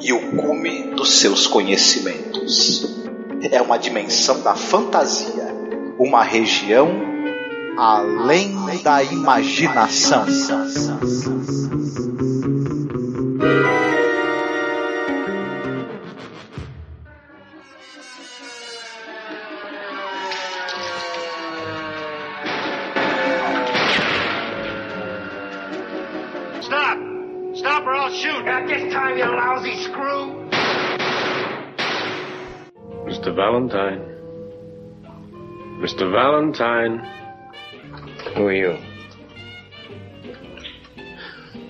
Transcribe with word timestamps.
e 0.00 0.12
o 0.12 0.36
cume 0.36 0.94
dos 0.94 1.20
seus 1.20 1.46
conhecimentos. 1.46 2.96
É 3.50 3.60
uma 3.60 3.76
dimensão 3.76 4.42
da 4.42 4.54
fantasia, 4.54 5.54
uma 5.98 6.22
região 6.22 6.88
além 7.76 8.56
da 8.82 9.02
imaginação. 9.02 10.24
I'll 28.56 28.68
shoot! 28.68 28.72
At 28.72 28.84
this 28.84 28.92
time, 28.92 29.18
you 29.18 29.24
lousy 29.24 29.82
screw! 29.84 30.48
Mr. 33.06 33.34
Valentine. 33.34 34.00
Mr. 35.80 36.10
Valentine. 36.10 36.98
Who 38.36 38.46
are 38.46 38.52
you? 38.52 38.78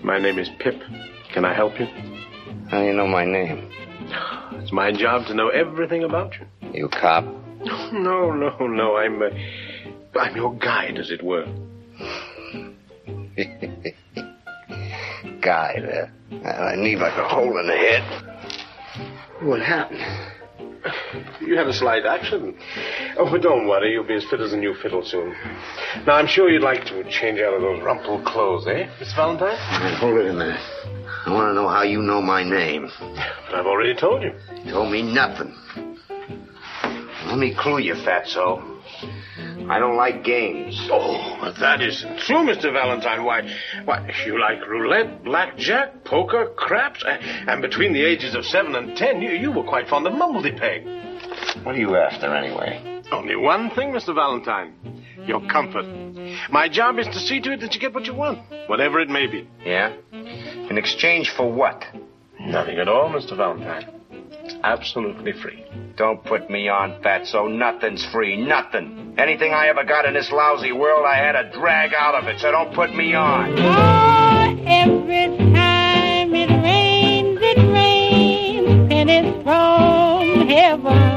My 0.03 0.19
name 0.19 0.39
is 0.39 0.49
Pip. 0.61 0.81
Can 1.35 1.45
I 1.45 1.55
help 1.55 1.79
you? 1.79 1.87
How 2.71 2.81
do 2.81 2.87
you 2.87 2.93
know 2.93 3.07
my 3.07 3.25
name? 3.25 3.71
It's 4.53 4.73
my 4.73 4.93
job 4.93 5.27
to 5.27 5.35
know 5.35 5.49
everything 5.49 6.05
about 6.05 6.35
you. 6.39 6.47
You 6.73 6.89
cop? 6.89 7.25
No, 7.93 8.33
no, 8.33 8.67
no. 8.67 8.97
I'm, 8.97 9.23
uh, 9.23 9.27
I'm 10.19 10.37
your 10.37 10.55
guide, 10.55 10.99
as 10.99 11.11
it 11.11 11.23
were. 11.23 11.47
Guy 15.47 15.77
there. 15.79 16.13
I 16.45 16.75
need 16.75 16.99
like 16.99 17.17
a 17.17 17.29
hole 17.29 17.57
in 17.61 17.69
the 17.69 17.77
head. 17.77 18.03
What 19.43 19.61
happened? 19.63 20.01
You 21.41 21.57
had 21.57 21.69
a 21.69 21.73
slight 21.73 22.05
accident. 22.05 22.57
Oh, 23.17 23.31
but 23.31 23.43
don't 23.43 23.69
worry. 23.69 23.93
You'll 23.93 24.03
be 24.03 24.17
as 24.17 24.25
fit 24.25 24.41
as 24.41 24.53
a 24.53 24.57
new 24.57 24.75
fiddle 24.83 25.05
soon. 25.05 25.37
Now, 26.05 26.17
I'm 26.17 26.27
sure 26.27 26.51
you'd 26.51 26.63
like 26.63 26.85
to 26.87 27.05
change 27.09 27.39
out 27.39 27.55
of 27.55 27.61
those 27.61 27.81
rumpled 27.81 28.25
clothes, 28.25 28.67
eh, 28.67 28.89
Miss 28.99 29.15
Valentine? 29.15 29.57
All 29.57 29.81
right, 29.81 29.95
hold 29.95 30.19
it 30.19 30.27
a 30.27 30.33
minute. 30.33 30.61
I 31.27 31.33
want 31.33 31.51
to 31.51 31.55
know 31.55 31.69
how 31.69 31.83
you 31.83 32.03
know 32.03 32.21
my 32.21 32.43
name. 32.43 32.91
But 32.99 33.55
I've 33.55 33.67
already 33.67 33.95
told 33.95 34.25
you. 34.25 34.33
You 34.65 34.73
told 34.73 34.91
me 34.91 35.03
nothing. 35.03 35.55
Let 37.27 37.39
me 37.39 37.55
clue 37.57 37.79
you, 37.79 37.95
fatso. 37.95 38.63
I 39.69 39.79
don't 39.79 39.97
like 39.97 40.25
games. 40.25 40.89
Oh, 40.91 41.53
that 41.59 41.81
isn't 41.81 42.21
true, 42.21 42.39
Mr. 42.39 42.73
Valentine. 42.73 43.25
Why, 43.25 43.43
why, 43.85 44.11
you 44.25 44.41
like 44.41 44.67
roulette, 44.67 45.25
blackjack, 45.25 46.05
poker, 46.05 46.53
craps, 46.57 47.05
and, 47.07 47.49
and 47.49 47.63
between 47.63 47.93
the 47.93 48.05
ages 48.05 48.35
of 48.35 48.45
seven 48.45 48.75
and 48.75 48.97
ten, 48.97 49.21
you, 49.21 49.31
you 49.31 49.51
were 49.51 49.65
quite 49.65 49.89
fond 49.89 50.07
of 50.07 50.13
mumbledy-peg. 50.13 51.65
What 51.65 51.75
are 51.75 51.79
you 51.79 51.97
after, 51.97 52.35
anyway? 52.35 53.03
Only 53.11 53.37
one 53.37 53.71
thing, 53.71 53.91
Mr. 53.91 54.15
Valentine. 54.15 54.75
Your 55.27 55.41
comfort. 55.49 55.87
My 56.51 56.69
job 56.69 56.99
is 56.99 57.07
to 57.09 57.19
see 57.19 57.41
to 57.41 57.53
it 57.53 57.61
that 57.61 57.75
you 57.75 57.81
get 57.81 57.95
what 57.95 58.07
you 58.07 58.15
want, 58.15 58.39
whatever 58.69 59.01
it 59.01 59.09
may 59.09 59.27
be. 59.27 59.49
Yeah? 59.65 59.97
In 60.13 60.79
exchange 60.79 61.33
for 61.37 61.51
what? 61.51 61.85
Nothing 62.39 62.79
at 62.79 62.89
all, 62.89 63.09
Mr. 63.09 63.37
Valentine. 63.37 63.96
It's 64.31 64.55
absolutely 64.63 65.33
free. 65.33 65.65
Don't 65.97 66.23
put 66.25 66.49
me 66.51 66.69
on, 66.69 67.03
fatso. 67.03 67.49
Nothing's 67.53 68.05
free. 68.07 68.37
Nothing. 68.37 69.15
Anything 69.19 69.53
I 69.53 69.69
ever 69.69 69.85
got 69.85 70.05
in 70.05 70.15
this 70.15 70.31
lousy 70.31 70.73
world, 70.73 71.05
I 71.07 71.17
had 71.17 71.33
to 71.33 71.51
drag 71.59 71.95
out 71.95 72.15
of 72.15 72.29
it, 72.29 72.41
so 72.41 72.51
don't 72.51 72.75
put 72.75 72.95
me 72.95 73.15
on. 73.15 73.55
Oh, 73.59 74.65
every 74.67 75.37
time 75.55 76.35
it 76.35 76.51
rains, 76.63 77.39
it 77.41 77.59
rains 77.73 78.89
pennies 78.89 79.43
from 79.43 80.49
heaven. 80.49 81.17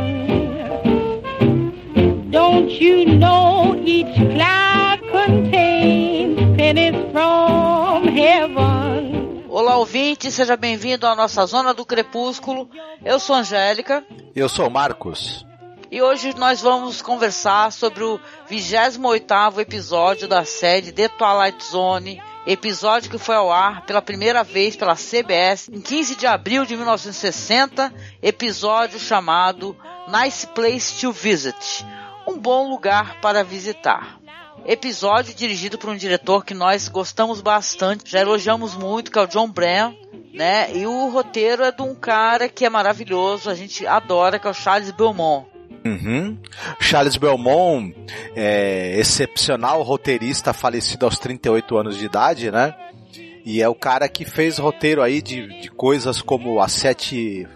Don't 2.32 2.70
you 2.70 3.06
know 3.06 3.76
each 3.84 4.16
cloud 4.16 5.00
contains 5.12 6.40
pennies 6.58 7.12
from 7.12 8.08
heaven? 8.08 9.09
Olá, 9.52 9.78
ouvinte, 9.78 10.32
seja 10.32 10.56
bem-vindo 10.56 11.08
à 11.08 11.16
nossa 11.16 11.44
Zona 11.48 11.74
do 11.74 11.84
Crepúsculo. 11.84 12.70
Eu 13.04 13.20
sou 13.20 13.36
Angélica. 13.36 14.06
Eu 14.36 14.48
sou 14.48 14.70
Marcos. 14.70 15.44
E 15.90 16.00
hoje 16.04 16.36
nós 16.38 16.62
vamos 16.62 17.02
conversar 17.02 17.72
sobre 17.72 18.04
o 18.04 18.20
28º 18.48 19.58
episódio 19.58 20.28
da 20.28 20.46
série 20.46 20.92
The 20.92 21.08
Twilight 21.08 21.66
Zone, 21.66 22.22
episódio 22.46 23.10
que 23.10 23.18
foi 23.18 23.34
ao 23.34 23.52
ar 23.52 23.88
pela 23.88 24.04
primeira 24.04 24.44
vez 24.44 24.76
pela 24.76 24.96
CBS 24.96 25.68
em 25.68 25.82
15 25.82 26.16
de 26.16 26.28
abril 26.28 26.64
de 26.64 26.78
1960, 26.78 27.92
episódio 28.22 29.00
chamado 29.00 29.76
Nice 30.08 30.46
Place 30.46 31.02
to 31.02 31.12
Visit, 31.12 31.84
um 32.28 32.38
bom 32.38 32.70
lugar 32.70 33.20
para 33.20 33.44
visitar. 33.44 34.19
Episódio 34.66 35.34
dirigido 35.34 35.78
por 35.78 35.90
um 35.90 35.96
diretor 35.96 36.46
que 36.46 36.54
nós 36.54 36.88
gostamos 36.88 37.42
bastante, 37.42 38.12
já 38.12 38.20
elogiamos 38.20 38.76
muito, 38.76 39.12
que 39.12 39.18
é 39.18 39.22
o 39.22 39.28
John 39.28 39.50
Bram, 39.50 39.96
né? 40.34 40.76
E 40.76 40.86
o 40.86 41.10
roteiro 41.10 41.64
é 41.64 41.72
de 41.72 41.82
um 41.82 41.96
cara 41.96 42.48
que 42.48 42.66
é 42.66 42.70
maravilhoso, 42.70 43.50
a 43.50 43.56
gente 43.56 43.86
adora, 43.88 44.38
que 44.38 44.48
é 44.48 44.50
o 44.50 44.54
Charles 44.54 44.92
Beaumont. 44.92 45.48
Uhum. 45.86 46.38
Charles 46.80 47.16
Belmont, 47.16 47.96
é, 48.36 48.96
excepcional 48.98 49.82
roteirista, 49.82 50.54
falecido 50.54 51.06
aos 51.06 51.18
38 51.18 51.78
anos 51.78 51.98
de 51.98 52.06
idade, 52.06 52.52
né? 52.52 52.76
E 53.46 53.62
é 53.62 53.70
o 53.70 53.76
cara 53.76 54.08
que 54.10 54.26
fez 54.26 54.58
roteiro 54.58 55.02
aí 55.02 55.22
de, 55.22 55.62
de 55.62 55.70
coisas 55.70 56.22
como 56.22 56.60
As 56.60 56.74
Sete 56.74 57.48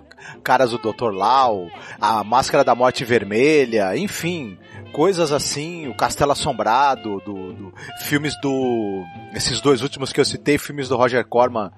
Caras 0.43 0.71
do 0.71 0.77
Dr. 0.77 1.11
Lau, 1.11 1.69
A 1.99 2.23
Máscara 2.23 2.63
da 2.63 2.73
Morte 2.73 3.03
Vermelha, 3.03 3.95
enfim, 3.95 4.57
coisas 4.93 5.31
assim, 5.31 5.87
o 5.87 5.95
Castelo 5.95 6.31
Assombrado, 6.31 7.19
do, 7.25 7.53
do, 7.53 7.73
filmes 8.03 8.39
do. 8.39 9.03
Esses 9.33 9.59
dois 9.59 9.81
últimos 9.81 10.13
que 10.13 10.21
eu 10.21 10.25
citei, 10.25 10.57
filmes 10.57 10.87
do 10.87 10.95
Roger 10.95 11.25
Corman 11.25 11.71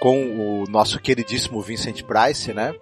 com 0.00 0.62
o 0.62 0.64
nosso 0.68 1.00
queridíssimo 1.00 1.62
Vincent 1.62 2.02
Price, 2.02 2.52
né? 2.52 2.74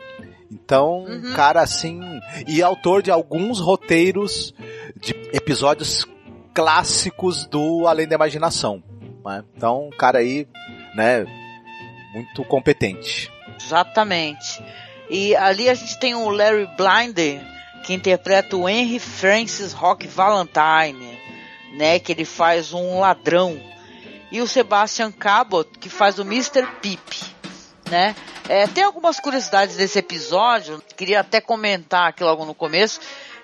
Então, 0.51 1.05
uhum. 1.05 1.33
cara 1.35 1.61
assim, 1.61 2.01
e 2.47 2.63
autor 2.63 3.03
de 3.03 3.11
alguns 3.11 3.61
roteiros 3.61 4.55
de 4.97 5.13
episódios 5.33 6.07
clássicos 6.53 7.47
do 7.47 7.87
Além 7.87 8.07
da 8.07 8.15
Imaginação. 8.15 8.83
Né? 9.25 9.45
Então, 9.57 9.91
cara 9.99 10.19
aí, 10.19 10.47
né, 10.95 11.27
muito 12.15 12.45
competente. 12.45 13.31
Exatamente. 13.61 14.63
E 15.11 15.35
ali 15.37 15.69
a 15.69 15.75
gente 15.75 15.99
tem 15.99 16.15
o 16.15 16.31
Larry 16.31 16.69
Blinder, 16.77 17.54
que 17.85 17.95
interpreta 17.95 18.57
o 18.57 18.69
Henry 18.69 18.99
Francis 18.99 19.73
Rock 19.73 20.07
Valentine, 20.07 21.19
né, 21.75 21.99
que 21.99 22.13
ele 22.13 22.25
faz 22.25 22.73
um 22.73 23.01
ladrão. 23.01 23.61
E 24.33 24.41
o 24.41 24.49
Sebastian 24.49 25.13
Cabot, 25.13 25.79
que 25.79 25.89
faz 25.89 26.19
o 26.19 26.23
Mr. 26.23 26.67
Pip 26.81 27.35
né? 27.91 28.15
É, 28.49 28.67
tem 28.67 28.85
algumas 28.85 29.21
curiosidades 29.21 29.77
desse 29.77 29.99
episódio, 29.99 30.83
queria 30.97 31.21
até 31.21 31.41
comentar 31.41 32.09
aqui 32.09 32.23
logo 32.23 32.45
no 32.45 32.55
começo, 32.55 33.01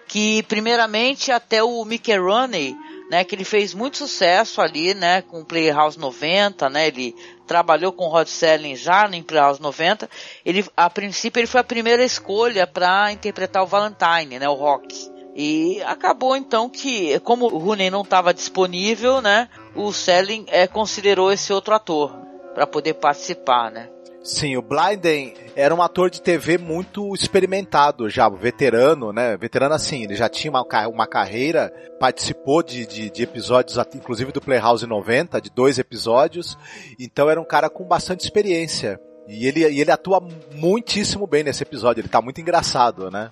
que 0.07 0.43
primeiramente 0.45 1.31
até 1.31 1.63
o 1.63 1.85
Mickey 1.85 2.17
Rooney, 2.17 2.77
né, 3.11 3.25
que 3.25 3.35
ele 3.35 3.45
fez 3.45 3.75
muito 3.75 3.97
sucesso 3.97 4.61
ali, 4.61 4.95
né, 4.95 5.23
com 5.23 5.41
o 5.41 5.45
Playhouse 5.45 5.99
90, 5.99 6.69
né, 6.69 6.89
ele 6.89 7.15
trabalhou 7.51 7.91
com 7.91 8.07
Rod 8.07 8.29
Serling 8.29 8.77
já 8.77 9.09
no 9.09 9.21
Playhouse 9.25 9.61
90, 9.61 10.09
ele, 10.47 10.65
a 10.77 10.89
princípio 10.89 11.41
ele 11.41 11.49
foi 11.49 11.61
a 11.61 11.65
primeira 11.65 12.05
escolha 12.05 12.65
para 12.65 13.11
interpretar 13.11 13.65
o 13.65 13.67
Valentine, 13.67 14.39
né, 14.39 14.49
o 14.49 14.55
Rock. 14.55 15.11
E 15.35 15.83
acabou 15.83 16.37
então 16.37 16.69
que, 16.71 17.19
como 17.21 17.47
o 17.47 17.59
Rooney 17.59 17.91
não 17.91 18.03
estava 18.03 18.33
disponível, 18.33 19.21
né, 19.21 19.49
o 19.75 19.93
Serling 19.93 20.45
é, 20.47 20.69
considerou 20.69 21.33
esse 21.33 21.53
outro 21.53 21.75
ator 21.75 22.17
para 22.55 22.69
poder 22.69 22.95
participar, 22.95 23.69
né. 23.73 23.89
Sim, 24.23 24.57
o 24.57 24.63
Blyden 24.63 25.35
era 25.57 25.75
um 25.75 25.81
ator 25.81 26.11
de 26.11 26.21
TV 26.21 26.59
muito 26.59 27.15
experimentado 27.15 28.09
já, 28.11 28.29
veterano, 28.29 29.13
né? 29.13 29.37
Veterano 29.37 29.75
assim, 29.75 30.05
ele 30.05 30.15
já 30.15 30.29
tinha 30.29 30.51
uma, 30.51 30.63
uma 30.89 31.07
carreira, 31.07 31.73
participou 31.99 32.63
de, 32.63 32.87
de, 32.87 33.11
de, 33.11 33.23
episódios, 33.23 33.79
inclusive 33.95 34.31
do 34.31 34.41
Playhouse 34.41 34.87
90, 34.87 35.41
de 35.41 35.51
dois 35.51 35.79
episódios, 35.79 36.59
então 36.99 37.31
era 37.31 37.41
um 37.41 37.45
cara 37.45 37.71
com 37.71 37.85
bastante 37.85 38.21
experiência. 38.21 39.01
E 39.27 39.47
ele, 39.47 39.67
e 39.67 39.81
ele 39.81 39.91
atua 39.91 40.21
muitíssimo 40.55 41.27
bem 41.27 41.43
nesse 41.43 41.63
episódio, 41.63 42.03
ele 42.03 42.09
tá 42.09 42.21
muito 42.21 42.41
engraçado, 42.41 43.11
né? 43.11 43.31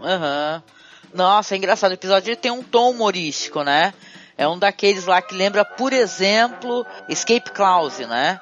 Aham. 0.00 0.62
Nossa, 1.12 1.54
é 1.54 1.58
engraçado. 1.58 1.92
O 1.92 1.94
episódio 1.94 2.36
tem 2.36 2.50
um 2.50 2.62
tom 2.62 2.90
humorístico, 2.90 3.62
né? 3.62 3.92
É 4.36 4.46
um 4.46 4.58
daqueles 4.58 5.06
lá 5.06 5.20
que 5.20 5.34
lembra, 5.34 5.64
por 5.64 5.92
exemplo, 5.92 6.86
Escape 7.08 7.50
Clause, 7.50 8.06
né? 8.06 8.38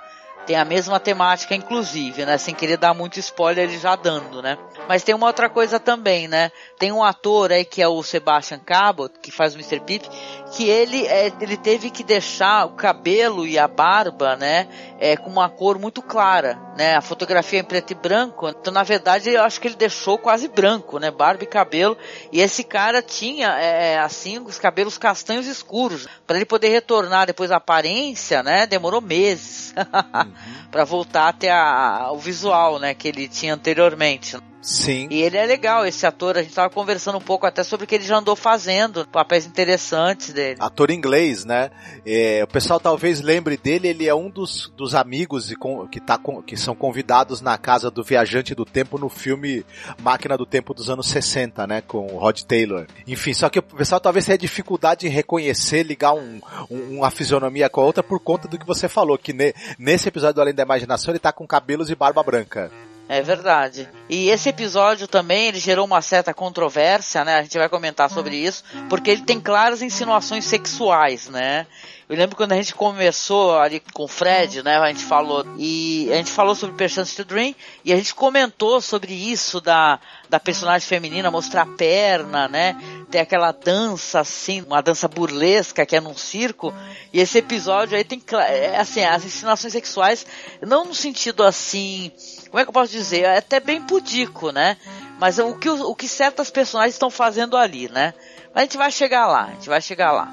Tem 0.47 0.55
a 0.55 0.65
mesma 0.65 1.01
temática, 1.01 1.57
inclusive, 1.57 2.25
né? 2.25 2.39
Sem 2.39 2.55
querer 2.55 2.77
dar 2.77 2.95
muito 2.95 3.19
spoiler, 3.19 3.65
ele 3.65 3.79
já 3.79 3.97
dando, 3.97 4.41
né? 4.41 4.57
Mas 4.89 5.03
tem 5.03 5.13
uma 5.13 5.27
outra 5.27 5.49
coisa 5.49 5.81
também, 5.81 6.29
né? 6.29 6.53
Tem 6.79 6.93
um 6.93 7.03
ator 7.03 7.51
aí 7.51 7.65
que 7.65 7.83
é 7.83 7.89
o 7.89 8.01
Sebastian 8.03 8.61
Cabot, 8.61 9.13
que 9.21 9.33
faz 9.33 9.55
o 9.55 9.59
Mr. 9.59 9.81
Pip, 9.81 10.09
que 10.53 10.69
ele, 10.69 11.05
é, 11.07 11.33
ele 11.41 11.57
teve 11.57 11.91
que 11.91 12.05
deixar 12.05 12.67
o 12.67 12.71
cabelo 12.71 13.45
e 13.45 13.59
a 13.59 13.67
barba, 13.67 14.37
né? 14.37 14.69
É, 15.01 15.17
com 15.17 15.29
uma 15.29 15.49
cor 15.49 15.79
muito 15.79 16.01
clara, 16.01 16.57
né? 16.77 16.95
A 16.95 17.01
fotografia 17.01 17.59
é 17.59 17.63
em 17.63 17.65
preto 17.65 17.91
e 17.91 17.95
branco. 17.95 18.49
Então, 18.49 18.73
na 18.73 18.85
verdade, 18.85 19.31
eu 19.31 19.43
acho 19.43 19.61
que 19.61 19.67
ele 19.67 19.75
deixou 19.75 20.17
quase 20.17 20.47
branco, 20.47 21.01
né? 21.01 21.11
Barba 21.11 21.43
e 21.43 21.47
cabelo. 21.47 21.99
E 22.31 22.41
esse 22.41 22.63
cara 22.63 23.03
tinha, 23.03 23.49
é, 23.59 23.99
assim, 23.99 24.39
os 24.39 24.59
cabelos 24.59 24.97
castanhos 24.97 25.47
escuros. 25.47 26.07
para 26.25 26.37
ele 26.37 26.47
poder 26.47 26.69
retornar 26.69 27.27
depois 27.27 27.51
à 27.51 27.57
aparência, 27.57 28.45
né? 28.45 28.67
Demorou 28.67 29.01
meses. 29.01 29.75
para 30.71 30.85
voltar 30.85 31.29
até 31.29 31.51
a, 31.51 32.11
o 32.13 32.19
visual, 32.19 32.79
né, 32.79 32.95
que 32.95 33.09
ele 33.09 33.29
tinha 33.29 33.55
anteriormente. 33.55 34.37
Sim. 34.67 35.07
E 35.13 35.23
ele 35.23 35.37
é 35.37 35.47
legal, 35.47 35.87
esse 35.87 36.05
ator. 36.05 36.37
A 36.37 36.43
gente 36.43 36.53
tava 36.53 36.69
conversando 36.69 37.19
um 37.19 37.21
pouco 37.21 37.47
até 37.47 37.63
sobre 37.63 37.85
o 37.85 37.87
que 37.87 37.95
ele 37.95 38.05
já 38.05 38.19
andou 38.19 38.35
fazendo, 38.35 39.07
papéis 39.07 39.47
interessantes 39.47 40.33
dele. 40.33 40.57
Ator 40.59 40.91
inglês, 40.91 41.45
né? 41.45 41.71
É, 42.05 42.43
o 42.43 42.49
pessoal 42.49 42.81
talvez 42.81 43.21
lembre 43.21 43.57
dele, 43.57 43.87
ele 43.87 44.09
é 44.09 44.15
um 44.15 44.29
dos, 44.29 44.73
dos 44.77 44.97
amigos 44.97 45.55
que, 45.89 46.01
tá, 46.01 46.19
que 46.45 46.57
são 46.57 46.75
convidados 46.75 47.41
na 47.41 47.57
casa 47.57 47.93
do 47.93 48.03
Viajante 48.03 48.57
do 48.57 48.65
Tempo 48.65 48.99
no 48.99 49.09
filme 49.09 49.65
Máquina 50.03 50.37
do 50.37 50.45
Tempo 50.45 50.75
dos 50.75 50.91
anos 50.91 51.07
60, 51.11 51.65
né? 51.65 51.81
Com 51.81 52.13
o 52.13 52.19
Rod 52.19 52.43
Taylor. 52.43 52.89
Enfim, 53.07 53.35
só 53.35 53.49
que 53.49 53.61
o 53.61 53.63
pessoal 53.63 54.01
talvez 54.01 54.25
tenha 54.25 54.37
dificuldade 54.37 55.07
em 55.07 55.11
reconhecer, 55.11 55.85
ligar 55.85 56.13
um, 56.13 56.41
um, 56.69 56.99
uma 56.99 57.11
fisionomia 57.13 57.71
com 57.71 57.83
a 57.83 57.85
outra 57.85 58.03
por 58.03 58.19
conta 58.19 58.49
do 58.49 58.59
que 58.59 58.67
você 58.67 58.89
falou, 58.89 59.17
que 59.17 59.33
ne, 59.33 59.55
nesse 59.79 60.09
episódio 60.09 60.35
do 60.35 60.41
Além 60.41 60.55
da 60.55 60.65
Imaginação 60.65 61.13
ele 61.13 61.21
tá 61.21 61.33
com 61.33 61.47
cabelos 61.47 61.89
e 61.89 61.95
barba 61.95 62.21
branca. 62.25 62.69
É 63.09 63.23
verdade. 63.23 63.89
E 64.09 64.29
esse 64.31 64.49
episódio 64.49 65.07
também 65.07 65.47
ele 65.47 65.61
gerou 65.61 65.87
uma 65.87 66.03
certa 66.03 66.35
controvérsia, 66.35 67.25
né? 67.25 67.37
A 67.37 67.43
gente 67.43 67.57
vai 67.57 67.69
comentar 67.69 68.11
sobre 68.11 68.37
isso, 68.37 68.65
porque 68.89 69.11
ele 69.11 69.23
tem 69.23 69.41
claras 69.41 69.81
insinuações 69.81 70.45
sexuais, 70.45 71.29
né? 71.29 71.67
Eu 72.09 72.17
lembro 72.17 72.37
quando 72.37 72.53
a 72.53 72.57
gente 72.57 72.73
começou 72.73 73.59
ali 73.59 73.81
com 73.93 74.05
o 74.05 74.09
Fred, 74.09 74.63
né? 74.63 74.77
A 74.77 74.89
gente 74.89 75.05
falou 75.05 75.45
e 75.59 76.09
a 76.13 76.17
gente 76.17 76.31
falou 76.31 76.55
sobre 76.55 76.77
Perchance 76.77 77.17
to 77.17 77.25
Dream 77.25 77.53
e 77.85 77.93
a 77.93 77.97
gente 77.97 78.15
comentou 78.15 78.81
sobre 78.81 79.13
isso 79.13 79.61
da, 79.61 79.99
da 80.29 80.39
personagem 80.39 80.87
feminina 80.87 81.33
mostrar 81.33 81.63
a 81.63 81.77
perna, 81.77 82.47
né? 82.47 82.77
Tem 83.11 83.21
aquela 83.21 83.51
dança 83.51 84.21
assim, 84.21 84.63
uma 84.63 84.81
dança 84.81 85.09
burlesca 85.09 85.85
que 85.85 85.97
é 85.97 86.01
num 86.01 86.17
circo. 86.17 86.73
E 87.13 87.21
esse 87.21 87.39
episódio 87.39 87.97
aí 87.97 88.05
tem 88.05 88.23
é, 88.49 88.77
assim 88.77 89.03
as 89.03 89.25
insinuações 89.25 89.73
sexuais 89.73 90.25
não 90.61 90.85
no 90.85 90.95
sentido 90.95 91.43
assim 91.43 92.13
como 92.49 92.61
é 92.61 92.65
que 92.65 92.69
eu 92.69 92.73
posso 92.73 92.93
dizer? 92.93 93.23
É 93.23 93.39
até 93.39 93.61
bem 93.61 93.83
pudico, 93.83 94.51
né? 94.51 94.77
Mas 95.19 95.39
o 95.39 95.55
que, 95.55 95.69
o 95.69 95.95
que 95.95 96.09
certas 96.09 96.51
personagens 96.51 96.95
estão 96.95 97.11
fazendo 97.11 97.57
ali, 97.57 97.89
né? 97.89 98.13
Mas 98.55 98.63
a 98.63 98.65
gente 98.65 98.77
vai 98.77 98.91
chegar 98.91 99.27
lá, 99.27 99.45
a 99.45 99.53
gente 99.53 99.69
vai 99.69 99.81
chegar 99.81 100.13
lá. 100.13 100.33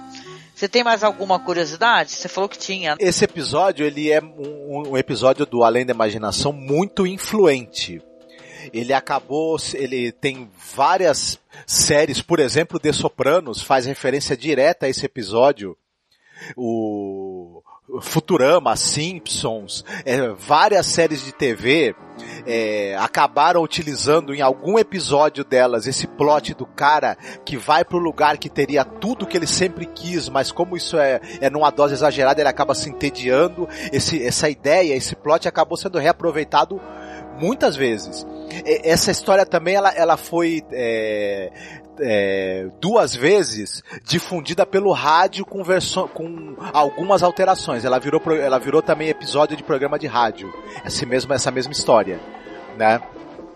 Você 0.55 0.67
tem 0.67 0.83
mais 0.83 1.03
alguma 1.03 1.39
curiosidade? 1.39 2.11
Você 2.11 2.27
falou 2.27 2.47
que 2.47 2.57
tinha. 2.57 2.95
Esse 2.99 3.25
episódio, 3.25 3.85
ele 3.85 4.11
é 4.11 4.21
um, 4.21 4.91
um 4.91 4.97
episódio 4.97 5.45
do 5.45 5.63
Além 5.63 5.85
da 5.85 5.93
Imaginação 5.93 6.53
muito 6.53 7.07
influente. 7.07 8.01
Ele 8.71 8.93
acabou, 8.93 9.57
ele 9.73 10.11
tem 10.11 10.49
várias 10.73 11.39
séries, 11.67 12.21
por 12.21 12.39
exemplo, 12.39 12.79
The 12.79 12.93
Sopranos 12.93 13.61
faz 13.61 13.85
referência 13.85 14.37
direta 14.37 14.85
a 14.85 14.89
esse 14.89 15.05
episódio. 15.05 15.77
O 16.55 17.32
Futurama, 18.01 18.75
Simpsons, 18.77 19.83
é, 20.05 20.29
várias 20.29 20.85
séries 20.85 21.23
de 21.23 21.33
TV 21.33 21.93
é, 22.45 22.95
acabaram 22.97 23.61
utilizando 23.61 24.33
em 24.33 24.41
algum 24.41 24.79
episódio 24.79 25.43
delas 25.43 25.85
esse 25.85 26.07
plot 26.07 26.53
do 26.53 26.65
cara 26.65 27.17
que 27.43 27.57
vai 27.57 27.83
pro 27.83 27.97
lugar 27.97 28.37
que 28.37 28.49
teria 28.49 28.85
tudo 28.85 29.25
que 29.25 29.35
ele 29.35 29.47
sempre 29.47 29.85
quis, 29.85 30.29
mas 30.29 30.51
como 30.51 30.77
isso 30.77 30.97
é, 30.97 31.19
é 31.41 31.49
numa 31.49 31.69
dose 31.71 31.93
exagerada, 31.93 32.41
ele 32.41 32.49
acaba 32.49 32.73
se 32.73 32.89
entediando. 32.89 33.67
Esse, 33.91 34.25
essa 34.25 34.49
ideia, 34.49 34.95
esse 34.95 35.15
plot 35.15 35.47
acabou 35.47 35.77
sendo 35.77 35.99
reaproveitado 35.99 36.79
muitas 37.39 37.75
vezes. 37.75 38.25
Essa 38.65 39.11
história 39.11 39.45
também 39.45 39.75
ela, 39.75 39.89
ela 39.91 40.17
foi 40.17 40.63
é, 40.71 41.51
é, 41.99 42.67
duas 42.79 43.15
vezes 43.15 43.83
difundida 44.03 44.65
pelo 44.65 44.91
rádio 44.91 45.45
com, 45.45 45.63
com 46.13 46.55
algumas 46.73 47.23
alterações. 47.23 47.85
Ela 47.85 47.99
virou, 47.99 48.21
ela 48.33 48.59
virou 48.59 48.81
também 48.81 49.09
episódio 49.09 49.55
de 49.55 49.63
programa 49.63 49.99
de 49.99 50.07
rádio. 50.07 50.53
Essa 50.83 51.05
mesma, 51.05 51.35
essa 51.35 51.51
mesma 51.51 51.73
história, 51.73 52.19
né? 52.77 53.01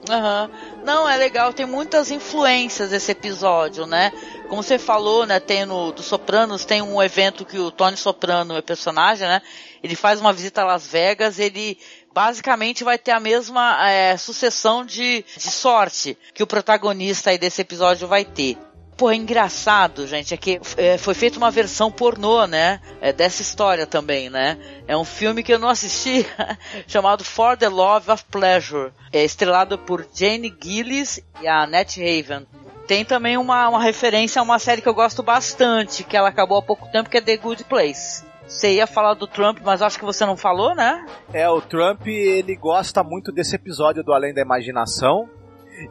Uhum. 0.10 0.84
Não, 0.86 1.10
é 1.10 1.18
legal, 1.18 1.52
tem 1.52 1.66
muitas 1.66 2.12
influências 2.12 2.94
esse 2.94 3.12
episódio, 3.12 3.86
né? 3.86 4.12
Como 4.48 4.64
você 4.64 4.80
falou, 4.80 5.26
né? 5.26 5.40
Tem 5.40 5.66
no 5.66 5.92
do 5.92 6.02
Sopranos, 6.02 6.64
tem 6.64 6.82
um 6.82 7.02
evento 7.02 7.44
que 7.44 7.60
o 7.60 7.72
Tony 7.72 7.98
Soprano 7.98 8.56
é 8.56 8.62
personagem, 8.62 9.28
né? 9.28 9.42
Ele 9.84 9.96
faz 9.96 10.22
uma 10.22 10.32
visita 10.32 10.62
a 10.62 10.66
Las 10.66 10.88
Vegas, 10.88 11.40
ele 11.40 11.78
basicamente 12.18 12.84
vai 12.84 12.98
ter 12.98 13.12
a 13.12 13.20
mesma 13.20 13.88
é, 13.88 14.18
sucessão 14.18 14.84
de, 14.84 15.24
de 15.38 15.52
sorte 15.52 16.18
que 16.34 16.42
o 16.42 16.48
protagonista 16.48 17.30
aí 17.30 17.38
desse 17.38 17.62
episódio 17.62 18.08
vai 18.08 18.26
ter. 18.26 18.58
Pô, 18.98 19.12
é 19.12 19.16
engraçado, 19.16 20.08
gente, 20.08 20.34
é 20.34 20.38
que 20.38 20.60
é, 20.78 20.98
foi 20.98 21.14
feita 21.14 21.38
uma 21.38 21.52
versão 21.52 21.92
pornô, 21.92 22.48
né? 22.48 22.82
É, 23.00 23.14
dessa 23.14 23.44
história 23.44 23.86
também, 23.86 24.32
né? 24.32 24.58
É 24.88 24.98
um 24.98 25.06
filme 25.06 25.44
que 25.44 25.54
eu 25.54 25.60
não 25.60 25.70
assisti, 25.70 26.26
chamado 26.90 27.24
For 27.24 27.56
the 27.56 27.70
Love 27.70 28.10
of 28.10 28.24
Pleasure. 28.32 28.92
É 29.14 29.24
estrelado 29.24 29.78
por 29.78 30.04
Jane 30.12 30.52
Gillis 30.60 31.22
e 31.40 31.48
a 31.48 31.66
Annette 31.66 32.02
Haven. 32.02 32.48
Tem 32.88 33.06
também 33.06 33.38
uma, 33.38 33.70
uma 33.70 33.84
referência 33.84 34.40
a 34.40 34.44
uma 34.44 34.58
série 34.58 34.82
que 34.82 34.90
eu 34.90 34.96
gosto 34.96 35.22
bastante, 35.22 36.04
que 36.04 36.18
ela 36.18 36.30
acabou 36.30 36.58
há 36.58 36.64
pouco 36.64 36.88
tempo, 36.88 37.12
que 37.12 37.18
é 37.18 37.22
The 37.22 37.38
Good 37.38 37.66
Place. 37.66 38.26
Você 38.48 38.76
ia 38.76 38.88
falar 38.88 39.14
do 39.14 39.28
Trump, 39.28 39.60
mas 39.64 39.82
acho 39.82 40.00
que 40.00 40.06
você 40.06 40.26
não 40.26 40.38
falou, 40.38 40.74
né? 40.74 41.06
É, 41.34 41.50
o 41.50 41.60
Trump, 41.60 42.08
ele 42.08 42.56
gosta 42.56 43.04
muito 43.04 43.32
desse 43.32 43.56
episódio 43.56 44.04
do 44.04 44.14
Além 44.14 44.34
da 44.34 44.42
Imaginação. 44.42 45.30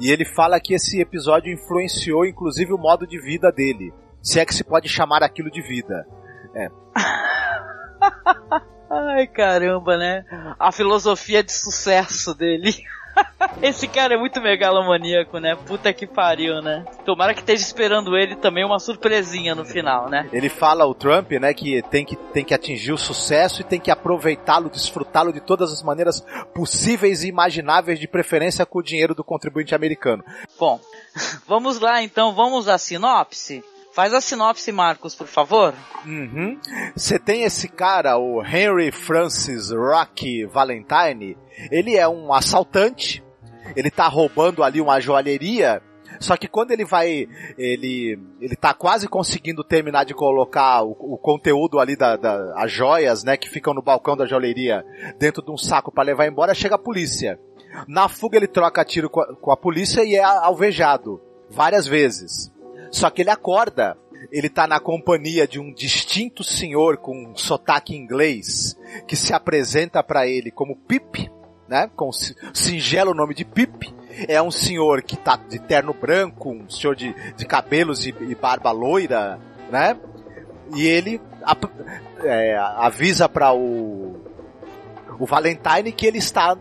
E 0.00 0.10
ele 0.10 0.24
fala 0.24 0.58
que 0.58 0.74
esse 0.74 1.00
episódio 1.00 1.52
influenciou, 1.52 2.24
inclusive, 2.24 2.72
o 2.72 2.78
modo 2.78 3.06
de 3.06 3.20
vida 3.20 3.52
dele. 3.52 3.92
Se 4.22 4.40
é 4.40 4.44
que 4.44 4.54
se 4.54 4.64
pode 4.64 4.88
chamar 4.88 5.22
aquilo 5.22 5.50
de 5.50 5.60
vida. 5.60 6.06
É. 6.54 6.68
Ai, 8.90 9.26
caramba, 9.26 9.96
né? 9.96 10.24
A 10.58 10.72
filosofia 10.72 11.42
de 11.42 11.52
sucesso 11.52 12.34
dele. 12.34 12.74
Esse 13.62 13.88
cara 13.88 14.14
é 14.14 14.16
muito 14.16 14.40
megalomaníaco, 14.40 15.38
né? 15.38 15.56
Puta 15.66 15.92
que 15.92 16.06
pariu, 16.06 16.60
né? 16.60 16.84
Tomara 17.04 17.34
que 17.34 17.40
esteja 17.40 17.62
esperando 17.62 18.16
ele 18.16 18.36
também 18.36 18.64
uma 18.64 18.78
surpresinha 18.78 19.54
no 19.54 19.64
final, 19.64 20.08
né? 20.08 20.28
Ele 20.32 20.48
fala, 20.48 20.86
o 20.86 20.94
Trump, 20.94 21.32
né, 21.32 21.52
que 21.54 21.82
tem 21.82 22.04
que, 22.04 22.16
tem 22.16 22.44
que 22.44 22.54
atingir 22.54 22.92
o 22.92 22.98
sucesso 22.98 23.60
e 23.60 23.64
tem 23.64 23.80
que 23.80 23.90
aproveitá-lo, 23.90 24.70
desfrutá-lo 24.70 25.32
de 25.32 25.40
todas 25.40 25.72
as 25.72 25.82
maneiras 25.82 26.24
possíveis 26.54 27.24
e 27.24 27.28
imagináveis, 27.28 27.98
de 27.98 28.08
preferência 28.08 28.66
com 28.66 28.78
o 28.78 28.82
dinheiro 28.82 29.14
do 29.14 29.24
contribuinte 29.24 29.74
americano. 29.74 30.24
Bom, 30.58 30.80
vamos 31.46 31.80
lá 31.80 32.02
então, 32.02 32.34
vamos 32.34 32.68
à 32.68 32.78
sinopse? 32.78 33.64
Faz 33.96 34.12
a 34.12 34.20
sinopse, 34.20 34.70
Marcos, 34.72 35.14
por 35.14 35.26
favor. 35.26 35.72
Você 36.94 37.14
uhum. 37.14 37.24
tem 37.24 37.44
esse 37.44 37.66
cara, 37.66 38.18
o 38.18 38.44
Henry 38.44 38.92
Francis 38.92 39.70
Rocky 39.70 40.44
Valentine. 40.44 41.34
Ele 41.70 41.96
é 41.96 42.06
um 42.06 42.30
assaltante. 42.30 43.24
Ele 43.74 43.90
tá 43.90 44.06
roubando 44.06 44.62
ali 44.62 44.82
uma 44.82 45.00
joalheria. 45.00 45.80
Só 46.20 46.36
que 46.36 46.46
quando 46.46 46.72
ele 46.72 46.84
vai, 46.84 47.26
ele, 47.56 48.18
ele 48.38 48.54
tá 48.54 48.74
quase 48.74 49.08
conseguindo 49.08 49.64
terminar 49.64 50.04
de 50.04 50.12
colocar 50.12 50.82
o, 50.82 50.90
o 50.90 51.16
conteúdo 51.16 51.78
ali 51.78 51.96
da, 51.96 52.18
da, 52.18 52.52
as 52.62 52.70
joias, 52.70 53.24
né, 53.24 53.34
que 53.38 53.48
ficam 53.48 53.72
no 53.72 53.80
balcão 53.80 54.14
da 54.14 54.26
joalheria 54.26 54.84
dentro 55.18 55.42
de 55.42 55.50
um 55.50 55.56
saco 55.56 55.90
para 55.90 56.04
levar 56.04 56.26
embora, 56.26 56.52
chega 56.52 56.74
a 56.74 56.78
polícia. 56.78 57.40
Na 57.88 58.10
fuga 58.10 58.36
ele 58.36 58.46
troca 58.46 58.84
tiro 58.84 59.08
com 59.08 59.22
a, 59.22 59.34
com 59.36 59.50
a 59.50 59.56
polícia 59.56 60.04
e 60.04 60.16
é 60.16 60.22
alvejado 60.22 61.18
várias 61.48 61.86
vezes. 61.86 62.54
Só 62.90 63.10
que 63.10 63.22
ele 63.22 63.30
acorda. 63.30 63.96
Ele 64.32 64.48
tá 64.48 64.66
na 64.66 64.80
companhia 64.80 65.46
de 65.46 65.60
um 65.60 65.72
distinto 65.72 66.42
senhor 66.42 66.96
com 66.96 67.30
um 67.30 67.36
sotaque 67.36 67.94
inglês 67.94 68.76
que 69.06 69.14
se 69.14 69.32
apresenta 69.32 70.02
para 70.02 70.26
ele 70.26 70.50
como 70.50 70.74
Pip, 70.74 71.30
né? 71.68 71.90
Com 71.94 72.08
o 72.08 72.12
singelo 72.12 73.14
nome 73.14 73.34
de 73.34 73.44
Pip. 73.44 73.94
É 74.26 74.40
um 74.42 74.50
senhor 74.50 75.02
que 75.02 75.16
tá 75.16 75.36
de 75.36 75.58
terno 75.58 75.92
branco, 75.92 76.50
um 76.50 76.68
senhor 76.68 76.96
de, 76.96 77.14
de 77.36 77.46
cabelos 77.46 78.06
e, 78.06 78.14
e 78.20 78.34
barba 78.34 78.72
loira, 78.72 79.38
né? 79.70 79.96
E 80.74 80.86
ele 80.86 81.20
é, 82.24 82.56
avisa 82.56 83.28
para 83.28 83.52
o 83.52 84.26
o 85.18 85.26
Valentine 85.26 85.92
que 85.92 86.06
ele 86.06 86.18
está 86.18 86.56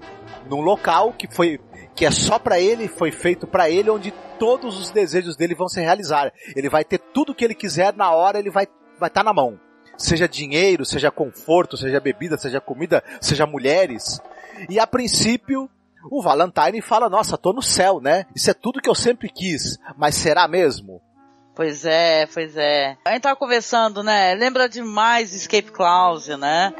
num 0.50 0.62
local 0.62 1.13
que 1.13 1.27
foi 1.27 1.60
que 1.96 2.06
é 2.06 2.12
só 2.12 2.38
para 2.38 2.60
ele, 2.60 2.88
foi 2.88 3.12
feito 3.12 3.48
para 3.48 3.70
ele, 3.70 3.90
onde 3.90 4.12
todos 4.38 4.78
os 4.78 4.92
desejos 4.92 5.36
dele 5.36 5.56
vão 5.56 5.68
se 5.68 5.80
realizar. 5.80 6.32
Ele 6.56 6.70
vai 6.70 6.84
ter 6.84 7.00
tudo 7.00 7.34
que 7.34 7.46
ele 7.46 7.56
quiser 7.56 7.94
na 7.94 8.12
hora, 8.12 8.38
ele 8.38 8.50
vai 8.50 8.68
vai 9.00 9.10
estar 9.10 9.22
tá 9.22 9.24
na 9.24 9.34
mão. 9.34 9.60
Seja 9.98 10.28
dinheiro, 10.28 10.86
seja 10.86 11.10
conforto, 11.10 11.78
seja 11.78 12.00
bebida, 12.00 12.38
seja 12.38 12.60
comida, 12.60 13.04
seja 13.22 13.46
mulheres. 13.46 14.22
E 14.70 14.80
a 14.80 14.86
princípio, 14.86 15.70
o 16.12 16.22
Valentine 16.22 16.82
fala: 16.82 17.10
Nossa, 17.10 17.38
tô 17.38 17.54
no 17.54 17.62
céu, 17.62 18.02
né? 18.02 18.25
Isso 18.36 18.50
é 18.50 18.54
tudo 18.54 18.82
que 18.82 18.90
eu 18.90 18.96
sempre 18.96 19.30
quis, 19.30 19.78
mas 19.98 20.16
será 20.16 20.48
mesmo? 20.48 21.02
Pois 21.56 21.86
é, 21.86 22.28
pois 22.28 22.58
é. 22.58 22.98
A 23.06 23.12
gente 23.12 23.22
tava 23.22 23.36
conversando, 23.38 24.04
né? 24.04 24.36
Lembra 24.36 24.68
demais 24.68 25.34
Escape 25.34 25.72
Clause, 25.72 26.36
né? 26.36 26.74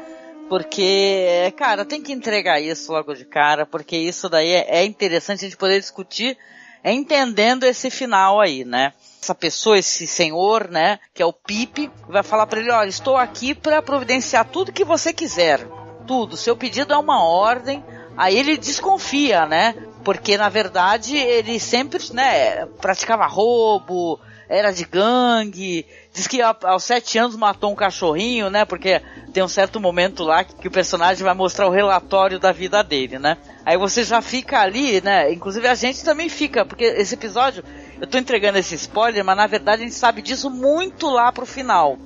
Porque, 0.48 1.52
cara, 1.56 1.84
tem 1.84 2.00
que 2.00 2.12
entregar 2.12 2.60
isso 2.60 2.92
logo 2.92 3.14
de 3.14 3.24
cara, 3.24 3.66
porque 3.66 3.96
isso 3.96 4.28
daí 4.28 4.50
é, 4.50 4.78
é 4.80 4.84
interessante 4.84 5.44
a 5.44 5.48
gente 5.48 5.56
poder 5.56 5.80
discutir 5.80 6.38
é 6.86 6.92
entendendo 6.92 7.64
esse 7.64 7.90
final 7.90 8.40
aí, 8.40 8.64
né? 8.64 8.92
Essa 9.20 9.34
pessoa, 9.34 9.76
esse 9.76 10.06
senhor, 10.06 10.68
né, 10.70 11.00
que 11.12 11.20
é 11.20 11.26
o 11.26 11.32
Pipe, 11.32 11.90
vai 12.08 12.22
falar 12.22 12.46
para 12.46 12.60
ele, 12.60 12.70
olha, 12.70 12.88
estou 12.88 13.16
aqui 13.16 13.56
para 13.56 13.82
providenciar 13.82 14.44
tudo 14.44 14.72
que 14.72 14.84
você 14.84 15.12
quiser. 15.12 15.66
Tudo. 16.06 16.36
Seu 16.36 16.56
pedido 16.56 16.94
é 16.94 16.96
uma 16.96 17.24
ordem. 17.24 17.84
Aí 18.16 18.38
ele 18.38 18.56
desconfia, 18.56 19.46
né? 19.46 19.74
Porque 20.06 20.38
na 20.38 20.48
verdade 20.48 21.16
ele 21.16 21.58
sempre, 21.58 22.00
né, 22.12 22.64
praticava 22.80 23.26
roubo, 23.26 24.20
era 24.48 24.70
de 24.70 24.84
gangue, 24.84 25.84
diz 26.14 26.28
que 26.28 26.40
aos 26.40 26.84
sete 26.84 27.18
anos 27.18 27.34
matou 27.34 27.72
um 27.72 27.74
cachorrinho, 27.74 28.48
né? 28.48 28.64
Porque 28.64 29.02
tem 29.32 29.42
um 29.42 29.48
certo 29.48 29.80
momento 29.80 30.22
lá 30.22 30.44
que 30.44 30.68
o 30.68 30.70
personagem 30.70 31.24
vai 31.24 31.34
mostrar 31.34 31.66
o 31.66 31.72
relatório 31.72 32.38
da 32.38 32.52
vida 32.52 32.84
dele, 32.84 33.18
né? 33.18 33.36
Aí 33.64 33.76
você 33.76 34.04
já 34.04 34.22
fica 34.22 34.60
ali, 34.60 35.00
né? 35.00 35.32
Inclusive 35.32 35.66
a 35.66 35.74
gente 35.74 36.04
também 36.04 36.28
fica, 36.28 36.64
porque 36.64 36.84
esse 36.84 37.14
episódio, 37.14 37.64
eu 38.00 38.06
tô 38.06 38.16
entregando 38.16 38.58
esse 38.58 38.76
spoiler, 38.76 39.24
mas 39.24 39.36
na 39.36 39.48
verdade 39.48 39.82
a 39.82 39.86
gente 39.86 39.96
sabe 39.96 40.22
disso 40.22 40.48
muito 40.48 41.10
lá 41.10 41.32
pro 41.32 41.44
final. 41.44 41.98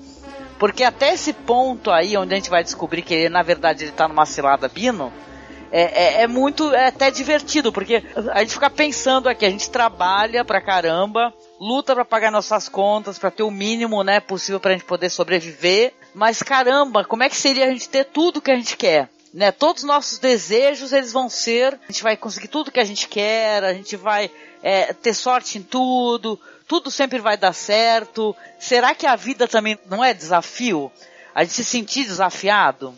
Porque 0.58 0.84
até 0.84 1.12
esse 1.12 1.34
ponto 1.34 1.90
aí, 1.90 2.16
onde 2.16 2.32
a 2.32 2.36
gente 2.38 2.48
vai 2.48 2.64
descobrir 2.64 3.02
que 3.02 3.12
ele, 3.12 3.28
na 3.28 3.42
verdade, 3.42 3.84
ele 3.84 3.92
tá 3.92 4.08
numa 4.08 4.24
cilada 4.24 4.68
Bino, 4.68 5.12
é, 5.72 5.82
é, 5.82 6.22
é, 6.22 6.26
muito, 6.26 6.74
é 6.74 6.88
até 6.88 7.10
divertido, 7.10 7.72
porque 7.72 8.02
a 8.32 8.40
gente 8.40 8.54
fica 8.54 8.68
pensando 8.68 9.28
aqui, 9.28 9.46
a 9.46 9.50
gente 9.50 9.70
trabalha 9.70 10.44
pra 10.44 10.60
caramba, 10.60 11.32
luta 11.60 11.94
para 11.94 12.04
pagar 12.04 12.32
nossas 12.32 12.68
contas, 12.68 13.18
para 13.18 13.30
ter 13.30 13.42
o 13.42 13.50
mínimo, 13.50 14.02
né, 14.02 14.20
possível 14.20 14.58
pra 14.58 14.72
gente 14.72 14.84
poder 14.84 15.10
sobreviver. 15.10 15.92
Mas 16.14 16.42
caramba, 16.42 17.04
como 17.04 17.22
é 17.22 17.28
que 17.28 17.36
seria 17.36 17.66
a 17.66 17.70
gente 17.70 17.88
ter 17.88 18.04
tudo 18.04 18.40
que 18.40 18.50
a 18.50 18.56
gente 18.56 18.76
quer? 18.76 19.08
Né, 19.32 19.52
todos 19.52 19.82
os 19.82 19.88
nossos 19.88 20.18
desejos 20.18 20.92
eles 20.92 21.12
vão 21.12 21.28
ser, 21.28 21.74
a 21.74 21.92
gente 21.92 22.02
vai 22.02 22.16
conseguir 22.16 22.48
tudo 22.48 22.72
que 22.72 22.80
a 22.80 22.84
gente 22.84 23.06
quer, 23.06 23.62
a 23.62 23.72
gente 23.72 23.96
vai 23.96 24.28
é, 24.60 24.92
ter 24.92 25.14
sorte 25.14 25.58
em 25.58 25.62
tudo, 25.62 26.38
tudo 26.66 26.90
sempre 26.90 27.20
vai 27.20 27.36
dar 27.36 27.52
certo. 27.52 28.34
Será 28.58 28.92
que 28.94 29.06
a 29.06 29.14
vida 29.14 29.46
também 29.46 29.78
não 29.88 30.04
é 30.04 30.12
desafio? 30.12 30.90
A 31.32 31.44
gente 31.44 31.54
se 31.54 31.64
sentir 31.64 32.04
desafiado? 32.04 32.92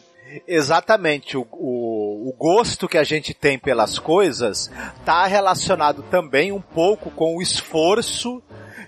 Exatamente. 0.46 1.36
O, 1.36 1.46
o, 1.52 1.91
o, 2.32 2.36
gosto 2.36 2.88
que 2.88 2.98
a 2.98 3.04
gente 3.04 3.34
tem 3.34 3.58
pelas 3.58 3.98
coisas 3.98 4.70
está 4.98 5.26
relacionado 5.26 6.02
também 6.04 6.52
um 6.52 6.60
pouco 6.60 7.10
com 7.10 7.36
o 7.36 7.42
esforço 7.42 8.42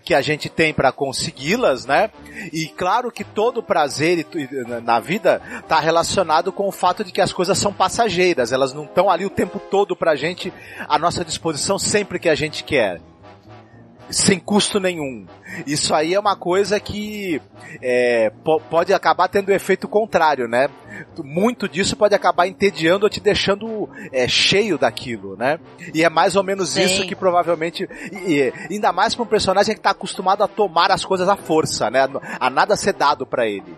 que 0.04 0.14
a 0.14 0.20
gente 0.20 0.50
tem 0.50 0.74
para 0.74 0.92
consegui-las, 0.92 1.86
né? 1.86 2.10
E 2.52 2.66
claro 2.66 3.10
que 3.10 3.24
todo 3.24 3.62
prazer 3.62 4.26
na 4.82 5.00
vida 5.00 5.40
está 5.58 5.80
relacionado 5.80 6.52
com 6.52 6.68
o 6.68 6.72
fato 6.72 7.02
de 7.02 7.10
que 7.10 7.22
as 7.22 7.32
coisas 7.32 7.56
são 7.56 7.72
passageiras, 7.72 8.52
elas 8.52 8.74
não 8.74 8.84
estão 8.84 9.08
ali 9.08 9.24
o 9.24 9.30
tempo 9.30 9.58
todo 9.58 9.96
para 9.96 10.12
a 10.12 10.16
gente 10.16 10.52
à 10.86 10.98
nossa 10.98 11.24
disposição 11.24 11.78
sempre 11.78 12.18
que 12.18 12.28
a 12.28 12.34
gente 12.34 12.62
quer 12.64 13.00
sem 14.10 14.38
custo 14.38 14.78
nenhum. 14.78 15.26
Isso 15.66 15.94
aí 15.94 16.14
é 16.14 16.20
uma 16.20 16.36
coisa 16.36 16.78
que 16.78 17.40
é, 17.82 18.30
pode 18.70 18.92
acabar 18.92 19.28
tendo 19.28 19.50
um 19.50 19.54
efeito 19.54 19.88
contrário, 19.88 20.48
né? 20.48 20.68
Muito 21.22 21.68
disso 21.68 21.96
pode 21.96 22.14
acabar 22.14 22.46
entediando 22.46 23.06
ou 23.06 23.10
te 23.10 23.20
deixando 23.20 23.88
é, 24.12 24.28
cheio 24.28 24.78
daquilo, 24.78 25.36
né? 25.36 25.58
E 25.92 26.04
é 26.04 26.08
mais 26.08 26.36
ou 26.36 26.42
menos 26.42 26.70
Sim. 26.70 26.82
isso 26.82 27.06
que 27.06 27.16
provavelmente. 27.16 27.88
E, 28.12 28.52
e, 28.70 28.74
ainda 28.74 28.92
mais 28.92 29.14
para 29.14 29.24
um 29.24 29.28
personagem 29.28 29.74
que 29.74 29.80
está 29.80 29.90
acostumado 29.90 30.42
a 30.42 30.48
tomar 30.48 30.90
as 30.90 31.04
coisas 31.04 31.28
à 31.28 31.36
força, 31.36 31.90
né? 31.90 32.08
A 32.38 32.50
nada 32.50 32.76
ser 32.76 32.92
dado 32.92 33.26
para 33.26 33.46
ele. 33.46 33.76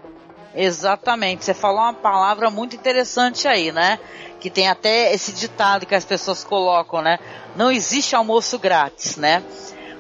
Exatamente. 0.55 1.45
Você 1.45 1.53
falou 1.53 1.83
uma 1.83 1.93
palavra 1.93 2.51
muito 2.51 2.75
interessante 2.75 3.47
aí, 3.47 3.71
né? 3.71 3.99
Que 4.41 4.49
tem 4.49 4.69
até 4.69 5.13
esse 5.13 5.33
ditado 5.33 5.85
que 5.85 5.95
as 5.95 6.05
pessoas 6.05 6.43
colocam, 6.43 7.03
né? 7.03 7.19
Não 7.55 7.71
existe 7.71 8.17
almoço 8.17 8.59
grátis, 8.59 9.17
né? 9.17 9.43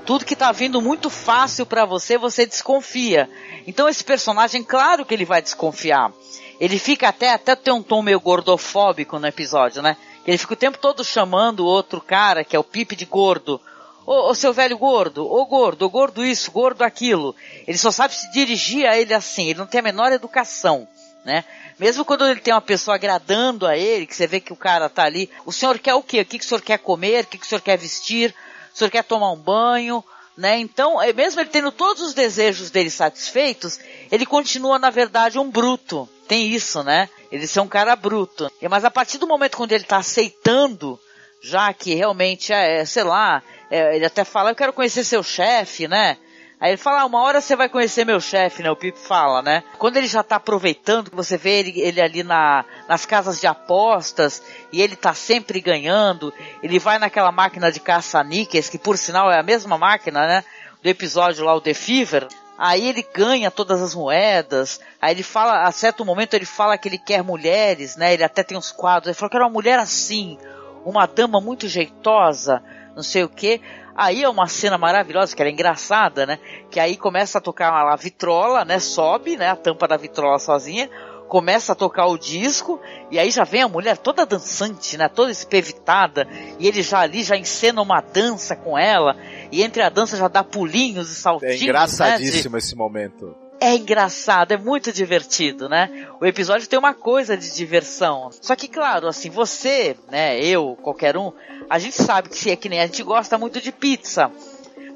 Tudo 0.06 0.24
que 0.24 0.36
tá 0.36 0.52
vindo 0.52 0.80
muito 0.80 1.10
fácil 1.10 1.66
para 1.66 1.84
você, 1.84 2.16
você 2.16 2.46
desconfia. 2.46 3.28
Então 3.66 3.88
esse 3.88 4.04
personagem, 4.04 4.62
claro 4.62 5.04
que 5.04 5.12
ele 5.12 5.24
vai 5.24 5.42
desconfiar. 5.42 6.12
Ele 6.60 6.78
fica 6.78 7.08
até, 7.08 7.30
até 7.30 7.56
ter 7.56 7.72
um 7.72 7.82
tom 7.82 8.00
meio 8.02 8.20
gordofóbico 8.20 9.18
no 9.18 9.26
episódio, 9.26 9.82
né? 9.82 9.96
Ele 10.24 10.38
fica 10.38 10.54
o 10.54 10.56
tempo 10.56 10.78
todo 10.78 11.04
chamando 11.04 11.60
o 11.60 11.66
outro 11.66 12.00
cara, 12.00 12.44
que 12.44 12.54
é 12.54 12.58
o 12.58 12.64
Pipe 12.64 12.94
de 12.94 13.04
gordo. 13.04 13.60
Ô, 14.06 14.30
ô 14.30 14.34
seu 14.34 14.52
velho 14.52 14.78
gordo, 14.78 15.28
ô 15.28 15.44
gordo, 15.44 15.84
ô 15.84 15.90
gordo 15.90 16.24
isso, 16.24 16.52
gordo 16.52 16.82
aquilo. 16.82 17.34
Ele 17.66 17.76
só 17.76 17.90
sabe 17.90 18.14
se 18.14 18.30
dirigir 18.30 18.86
a 18.86 18.96
ele 18.96 19.12
assim, 19.12 19.48
ele 19.48 19.58
não 19.58 19.66
tem 19.66 19.80
a 19.80 19.82
menor 19.82 20.12
educação, 20.12 20.86
né? 21.24 21.44
Mesmo 21.78 22.04
quando 22.04 22.26
ele 22.26 22.40
tem 22.40 22.54
uma 22.54 22.60
pessoa 22.60 22.94
agradando 22.94 23.66
a 23.66 23.76
ele, 23.76 24.06
que 24.06 24.14
você 24.14 24.26
vê 24.26 24.40
que 24.40 24.52
o 24.52 24.56
cara 24.56 24.88
tá 24.88 25.02
ali, 25.02 25.28
o 25.44 25.52
senhor 25.52 25.78
quer 25.78 25.94
o 25.94 26.02
quê? 26.02 26.20
O 26.20 26.24
que, 26.24 26.38
que 26.38 26.44
o 26.44 26.48
senhor 26.48 26.62
quer 26.62 26.78
comer? 26.78 27.24
O 27.24 27.26
que, 27.26 27.38
que 27.38 27.44
o 27.44 27.48
senhor 27.48 27.60
quer 27.60 27.76
vestir? 27.76 28.34
O 28.76 28.78
senhor 28.78 28.90
quer 28.90 29.04
tomar 29.04 29.32
um 29.32 29.36
banho, 29.36 30.04
né? 30.36 30.58
Então, 30.58 31.00
é, 31.00 31.10
mesmo 31.10 31.40
ele 31.40 31.48
tendo 31.48 31.72
todos 31.72 32.02
os 32.02 32.12
desejos 32.12 32.68
dele 32.68 32.90
satisfeitos, 32.90 33.80
ele 34.12 34.26
continua, 34.26 34.78
na 34.78 34.90
verdade, 34.90 35.38
um 35.38 35.50
bruto. 35.50 36.06
Tem 36.28 36.46
isso, 36.48 36.82
né? 36.82 37.08
Ele 37.32 37.46
ser 37.46 37.60
um 37.60 37.68
cara 37.68 37.96
bruto. 37.96 38.52
Mas 38.68 38.84
a 38.84 38.90
partir 38.90 39.16
do 39.16 39.26
momento 39.26 39.56
quando 39.56 39.72
ele 39.72 39.84
está 39.84 39.96
aceitando, 39.96 41.00
já 41.40 41.72
que 41.72 41.94
realmente 41.94 42.52
é, 42.52 42.84
sei 42.84 43.02
lá, 43.02 43.42
é, 43.70 43.96
ele 43.96 44.04
até 44.04 44.24
fala, 44.24 44.50
eu 44.50 44.54
quero 44.54 44.74
conhecer 44.74 45.04
seu 45.04 45.22
chefe, 45.22 45.88
né? 45.88 46.18
Aí 46.66 46.72
ele 46.72 46.78
fala, 46.78 47.02
ah, 47.02 47.06
uma 47.06 47.22
hora 47.22 47.40
você 47.40 47.54
vai 47.54 47.68
conhecer 47.68 48.04
meu 48.04 48.20
chefe, 48.20 48.60
né? 48.60 48.68
O 48.68 48.74
Pip 48.74 48.98
fala, 48.98 49.40
né? 49.40 49.62
Quando 49.78 49.98
ele 49.98 50.08
já 50.08 50.24
tá 50.24 50.34
aproveitando, 50.34 51.12
você 51.12 51.36
vê 51.36 51.60
ele, 51.60 51.80
ele 51.80 52.00
ali 52.00 52.24
na, 52.24 52.64
nas 52.88 53.06
casas 53.06 53.40
de 53.40 53.46
apostas 53.46 54.42
e 54.72 54.82
ele 54.82 54.96
tá 54.96 55.14
sempre 55.14 55.60
ganhando. 55.60 56.34
Ele 56.60 56.80
vai 56.80 56.98
naquela 56.98 57.30
máquina 57.30 57.70
de 57.70 57.78
caça-níqueis, 57.78 58.68
que 58.68 58.78
por 58.78 58.98
sinal 58.98 59.30
é 59.30 59.38
a 59.38 59.44
mesma 59.44 59.78
máquina, 59.78 60.26
né? 60.26 60.44
Do 60.82 60.88
episódio 60.88 61.44
lá, 61.44 61.54
o 61.54 61.60
The 61.60 61.72
Fever. 61.72 62.26
Aí 62.58 62.88
ele 62.88 63.06
ganha 63.14 63.48
todas 63.48 63.80
as 63.80 63.94
moedas. 63.94 64.80
Aí 65.00 65.14
ele 65.14 65.22
fala, 65.22 65.68
a 65.68 65.70
certo 65.70 66.04
momento 66.04 66.34
ele 66.34 66.46
fala 66.46 66.76
que 66.76 66.88
ele 66.88 66.98
quer 66.98 67.22
mulheres, 67.22 67.94
né? 67.94 68.12
Ele 68.12 68.24
até 68.24 68.42
tem 68.42 68.58
uns 68.58 68.72
quadros. 68.72 69.06
Ele 69.06 69.14
falou 69.14 69.30
que 69.30 69.36
era 69.36 69.46
uma 69.46 69.52
mulher 69.52 69.78
assim, 69.78 70.36
uma 70.84 71.06
dama 71.06 71.40
muito 71.40 71.68
jeitosa, 71.68 72.60
não 72.96 73.02
sei 73.02 73.22
o 73.22 73.28
que. 73.28 73.60
Aí 73.94 74.22
é 74.22 74.28
uma 74.28 74.48
cena 74.48 74.78
maravilhosa, 74.78 75.36
que 75.36 75.42
era 75.42 75.50
engraçada, 75.50 76.24
né? 76.24 76.38
Que 76.70 76.80
aí 76.80 76.96
começa 76.96 77.38
a 77.38 77.40
tocar 77.40 77.70
a 77.70 77.94
vitrola, 77.94 78.64
né? 78.64 78.78
Sobe, 78.78 79.36
né? 79.36 79.50
A 79.50 79.56
tampa 79.56 79.86
da 79.86 79.98
vitrola 79.98 80.38
sozinha, 80.38 80.88
começa 81.28 81.72
a 81.72 81.74
tocar 81.74 82.06
o 82.06 82.16
disco, 82.16 82.80
e 83.10 83.18
aí 83.18 83.30
já 83.30 83.44
vem 83.44 83.62
a 83.62 83.68
mulher 83.68 83.98
toda 83.98 84.24
dançante, 84.24 84.96
né? 84.96 85.08
Toda 85.08 85.30
espevitada, 85.30 86.26
e 86.58 86.66
ele 86.66 86.82
já 86.82 87.00
ali 87.00 87.22
já 87.22 87.36
encena 87.36 87.82
uma 87.82 88.00
dança 88.00 88.56
com 88.56 88.78
ela, 88.78 89.16
e 89.52 89.62
entre 89.62 89.82
a 89.82 89.88
dança 89.88 90.16
já 90.16 90.28
dá 90.28 90.42
pulinhos 90.42 91.10
e 91.10 91.14
saltinhos. 91.14 91.60
É 91.60 91.64
engraçadíssimo 91.64 92.54
né? 92.54 92.60
de... 92.60 92.64
esse 92.64 92.74
momento 92.74 93.45
é 93.60 93.74
engraçado, 93.74 94.52
é 94.52 94.56
muito 94.56 94.92
divertido, 94.92 95.68
né? 95.68 96.08
O 96.20 96.26
episódio 96.26 96.68
tem 96.68 96.78
uma 96.78 96.94
coisa 96.94 97.36
de 97.36 97.54
diversão. 97.54 98.30
Só 98.40 98.54
que, 98.54 98.68
claro, 98.68 99.08
assim, 99.08 99.30
você, 99.30 99.96
né, 100.10 100.38
eu, 100.40 100.76
qualquer 100.82 101.16
um, 101.16 101.32
a 101.68 101.78
gente 101.78 101.96
sabe 101.96 102.28
que 102.28 102.38
se 102.38 102.50
é 102.50 102.56
que 102.56 102.68
nem 102.68 102.80
a 102.80 102.86
gente 102.86 103.02
gosta 103.02 103.38
muito 103.38 103.60
de 103.60 103.72
pizza. 103.72 104.30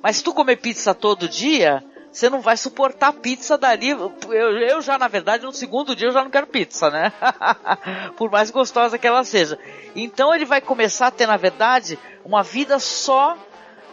Mas 0.02 0.16
se 0.16 0.24
tu 0.24 0.32
comer 0.32 0.56
pizza 0.56 0.94
todo 0.94 1.28
dia, 1.28 1.82
você 2.10 2.28
não 2.28 2.40
vai 2.40 2.56
suportar 2.56 3.12
pizza 3.12 3.56
dali. 3.56 3.90
Eu, 3.90 4.12
eu 4.32 4.80
já, 4.80 4.98
na 4.98 5.08
verdade, 5.08 5.44
no 5.44 5.52
segundo 5.52 5.94
dia 5.94 6.08
eu 6.08 6.12
já 6.12 6.22
não 6.22 6.30
quero 6.30 6.46
pizza, 6.46 6.90
né? 6.90 7.12
Por 8.16 8.30
mais 8.30 8.50
gostosa 8.50 8.98
que 8.98 9.06
ela 9.06 9.24
seja. 9.24 9.58
Então 9.94 10.34
ele 10.34 10.44
vai 10.44 10.60
começar 10.60 11.08
a 11.08 11.10
ter, 11.10 11.26
na 11.26 11.36
verdade, 11.36 11.98
uma 12.24 12.42
vida 12.42 12.78
só 12.78 13.36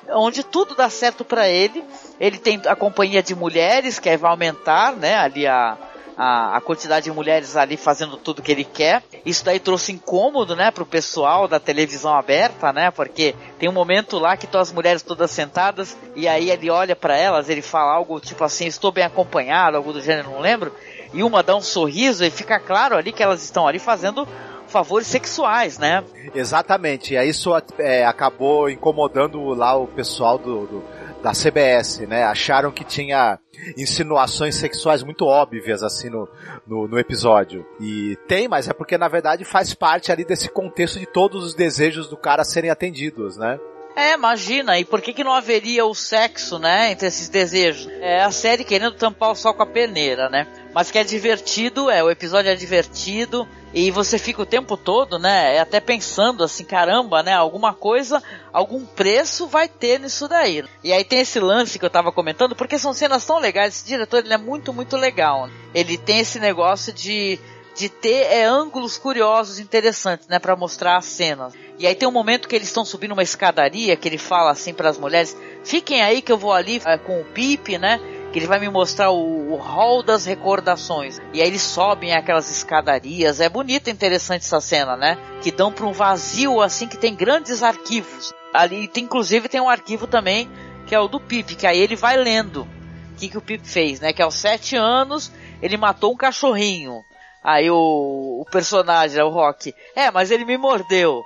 onde 0.09 0.43
tudo 0.43 0.75
dá 0.75 0.89
certo 0.89 1.23
para 1.25 1.47
ele. 1.47 1.83
Ele 2.19 2.37
tem 2.37 2.61
a 2.65 2.75
companhia 2.75 3.21
de 3.21 3.35
mulheres, 3.35 3.99
que 3.99 4.15
vai 4.17 4.31
aumentar, 4.31 4.93
né? 4.93 5.15
Ali 5.17 5.45
a, 5.45 5.77
a, 6.17 6.57
a, 6.57 6.61
quantidade 6.61 7.05
de 7.05 7.11
mulheres 7.11 7.55
ali 7.55 7.77
fazendo 7.77 8.17
tudo 8.17 8.41
que 8.41 8.51
ele 8.51 8.63
quer. 8.63 9.03
Isso 9.23 9.45
daí 9.45 9.59
trouxe 9.59 9.91
incômodo, 9.91 10.55
né, 10.55 10.71
pro 10.71 10.85
pessoal 10.85 11.47
da 11.47 11.59
televisão 11.59 12.13
aberta, 12.13 12.73
né? 12.73 12.89
Porque 12.89 13.35
tem 13.59 13.69
um 13.69 13.73
momento 13.73 14.17
lá 14.17 14.35
que 14.35 14.45
estão 14.45 14.59
as 14.59 14.71
mulheres 14.71 15.03
todas 15.03 15.29
sentadas 15.29 15.95
e 16.15 16.27
aí 16.27 16.49
ele 16.49 16.71
olha 16.71 16.95
para 16.95 17.15
elas, 17.15 17.49
ele 17.49 17.61
fala 17.61 17.93
algo 17.93 18.19
tipo 18.19 18.43
assim, 18.43 18.65
estou 18.65 18.91
bem 18.91 19.03
acompanhado, 19.03 19.77
algo 19.77 19.93
do 19.93 20.01
gênero, 20.01 20.31
não 20.31 20.39
lembro. 20.39 20.73
E 21.13 21.23
uma 21.23 21.43
dá 21.43 21.55
um 21.55 21.61
sorriso 21.61 22.25
e 22.25 22.31
fica 22.31 22.59
claro 22.59 22.97
ali 22.97 23.11
que 23.11 23.21
elas 23.23 23.43
estão 23.43 23.67
ali 23.67 23.79
fazendo 23.79 24.27
favores 24.67 25.07
sexuais, 25.07 25.77
né? 25.77 26.03
Exatamente. 26.33 27.13
E 27.13 27.17
aí 27.17 27.29
isso 27.29 27.51
é, 27.79 28.05
acabou 28.05 28.69
incomodando 28.69 29.41
lá 29.53 29.75
o 29.75 29.87
pessoal 29.87 30.37
do, 30.37 30.65
do, 30.65 30.83
da 31.21 31.31
CBS, 31.31 31.99
né? 32.07 32.23
Acharam 32.23 32.71
que 32.71 32.83
tinha 32.83 33.39
insinuações 33.77 34.55
sexuais 34.55 35.03
muito 35.03 35.25
óbvias, 35.25 35.83
assim, 35.83 36.09
no, 36.09 36.27
no, 36.65 36.87
no, 36.87 36.99
episódio. 36.99 37.65
E 37.79 38.17
tem, 38.27 38.47
mas 38.47 38.67
é 38.67 38.73
porque, 38.73 38.97
na 38.97 39.07
verdade, 39.07 39.43
faz 39.43 39.73
parte 39.73 40.11
ali 40.11 40.23
desse 40.23 40.49
contexto 40.49 40.99
de 40.99 41.05
todos 41.05 41.43
os 41.43 41.55
desejos 41.55 42.07
do 42.07 42.17
cara 42.17 42.43
serem 42.43 42.69
atendidos, 42.69 43.37
né? 43.37 43.59
É, 43.97 44.13
imagina, 44.13 44.77
e 44.77 44.85
por 44.85 45.01
que 45.01 45.11
que 45.11 45.23
não 45.23 45.33
haveria 45.33 45.83
o 45.83 45.95
sexo, 45.95 46.59
né, 46.59 46.91
entre 46.91 47.07
esses 47.07 47.29
desejos? 47.29 47.87
É 47.99 48.21
a 48.21 48.29
série 48.29 48.63
querendo 48.63 48.93
tampar 48.93 49.31
o 49.31 49.35
sol 49.35 49.55
com 49.55 49.63
a 49.63 49.65
peneira, 49.65 50.29
né? 50.29 50.45
Mas 50.71 50.91
que 50.91 50.99
é 50.99 51.03
divertido, 51.03 51.89
é, 51.89 52.03
o 52.03 52.11
episódio 52.11 52.51
é 52.51 52.55
divertido, 52.55 53.47
e 53.73 53.89
você 53.89 54.19
fica 54.19 54.39
o 54.39 54.45
tempo 54.45 54.77
todo, 54.77 55.17
né, 55.17 55.55
é 55.55 55.59
até 55.59 55.79
pensando 55.79 56.43
assim, 56.43 56.63
caramba, 56.63 57.23
né, 57.23 57.33
alguma 57.33 57.73
coisa, 57.73 58.21
algum 58.53 58.85
preço 58.85 59.47
vai 59.47 59.67
ter 59.67 59.99
nisso 59.99 60.27
daí. 60.27 60.63
E 60.83 60.93
aí 60.93 61.03
tem 61.03 61.21
esse 61.21 61.39
lance 61.39 61.79
que 61.79 61.85
eu 61.85 61.89
tava 61.89 62.11
comentando, 62.11 62.55
porque 62.55 62.77
são 62.77 62.93
cenas 62.93 63.25
tão 63.25 63.39
legais, 63.39 63.77
esse 63.77 63.87
diretor 63.87 64.23
ele 64.23 64.31
é 64.31 64.37
muito, 64.37 64.71
muito 64.71 64.95
legal. 64.95 65.49
Ele 65.73 65.97
tem 65.97 66.19
esse 66.19 66.39
negócio 66.39 66.93
de 66.93 67.39
de 67.77 67.89
ter 67.89 68.25
é, 68.33 68.43
ângulos 68.43 68.97
curiosos, 68.97 69.59
interessantes, 69.59 70.27
né, 70.27 70.39
para 70.39 70.55
mostrar 70.55 70.97
as 70.97 71.05
cenas. 71.05 71.53
E 71.79 71.85
aí 71.85 71.93
tem 71.93 72.07
um 72.07 72.11
momento 72.11 72.47
que 72.47 72.55
eles 72.55 72.67
estão 72.67 72.83
subindo 72.83 73.11
uma 73.11 73.23
escadaria, 73.23 73.95
que 73.95 74.07
ele 74.07 74.17
fala 74.17 74.51
assim 74.51 74.73
para 74.73 74.89
as 74.89 74.97
mulheres: 74.97 75.37
fiquem 75.63 76.01
aí 76.01 76.21
que 76.21 76.31
eu 76.31 76.37
vou 76.37 76.53
ali 76.53 76.81
é, 76.85 76.97
com 76.97 77.21
o 77.21 77.25
Pipe, 77.25 77.77
né? 77.77 77.99
Que 78.31 78.39
ele 78.39 78.47
vai 78.47 78.59
me 78.59 78.69
mostrar 78.69 79.11
o, 79.11 79.53
o 79.53 79.55
hall 79.55 80.01
das 80.01 80.25
recordações. 80.25 81.19
E 81.33 81.41
aí 81.41 81.47
eles 81.47 81.61
sobem 81.61 82.13
aquelas 82.13 82.49
escadarias. 82.51 83.39
É 83.39 83.47
bonita, 83.47 83.89
interessante 83.89 84.41
essa 84.41 84.59
cena, 84.59 84.97
né? 84.97 85.17
Que 85.41 85.51
dão 85.51 85.71
para 85.71 85.85
um 85.85 85.93
vazio 85.93 86.61
assim 86.61 86.87
que 86.87 86.97
tem 86.97 87.15
grandes 87.15 87.61
arquivos. 87.63 88.33
Ali, 88.53 88.87
tem, 88.87 89.03
inclusive, 89.03 89.47
tem 89.47 89.61
um 89.61 89.69
arquivo 89.69 90.07
também 90.07 90.49
que 90.87 90.95
é 90.95 90.99
o 90.99 91.07
do 91.07 91.19
Pipe, 91.19 91.55
que 91.55 91.67
aí 91.67 91.77
ele 91.77 91.97
vai 91.97 92.15
lendo 92.15 92.61
o 92.61 93.15
que, 93.17 93.27
que 93.29 93.37
o 93.37 93.41
Pipe 93.41 93.67
fez, 93.67 93.99
né? 93.99 94.13
Que 94.13 94.21
aos 94.21 94.35
sete 94.35 94.75
anos 94.75 95.31
ele 95.61 95.77
matou 95.77 96.13
um 96.13 96.17
cachorrinho. 96.17 97.03
Aí 97.43 97.69
o, 97.69 98.41
o 98.41 98.45
personagem, 98.51 99.21
o 99.21 99.29
Rock, 99.29 99.73
é, 99.95 100.11
mas 100.11 100.31
ele 100.31 100.43
me 100.43 100.57
mordeu. 100.57 101.23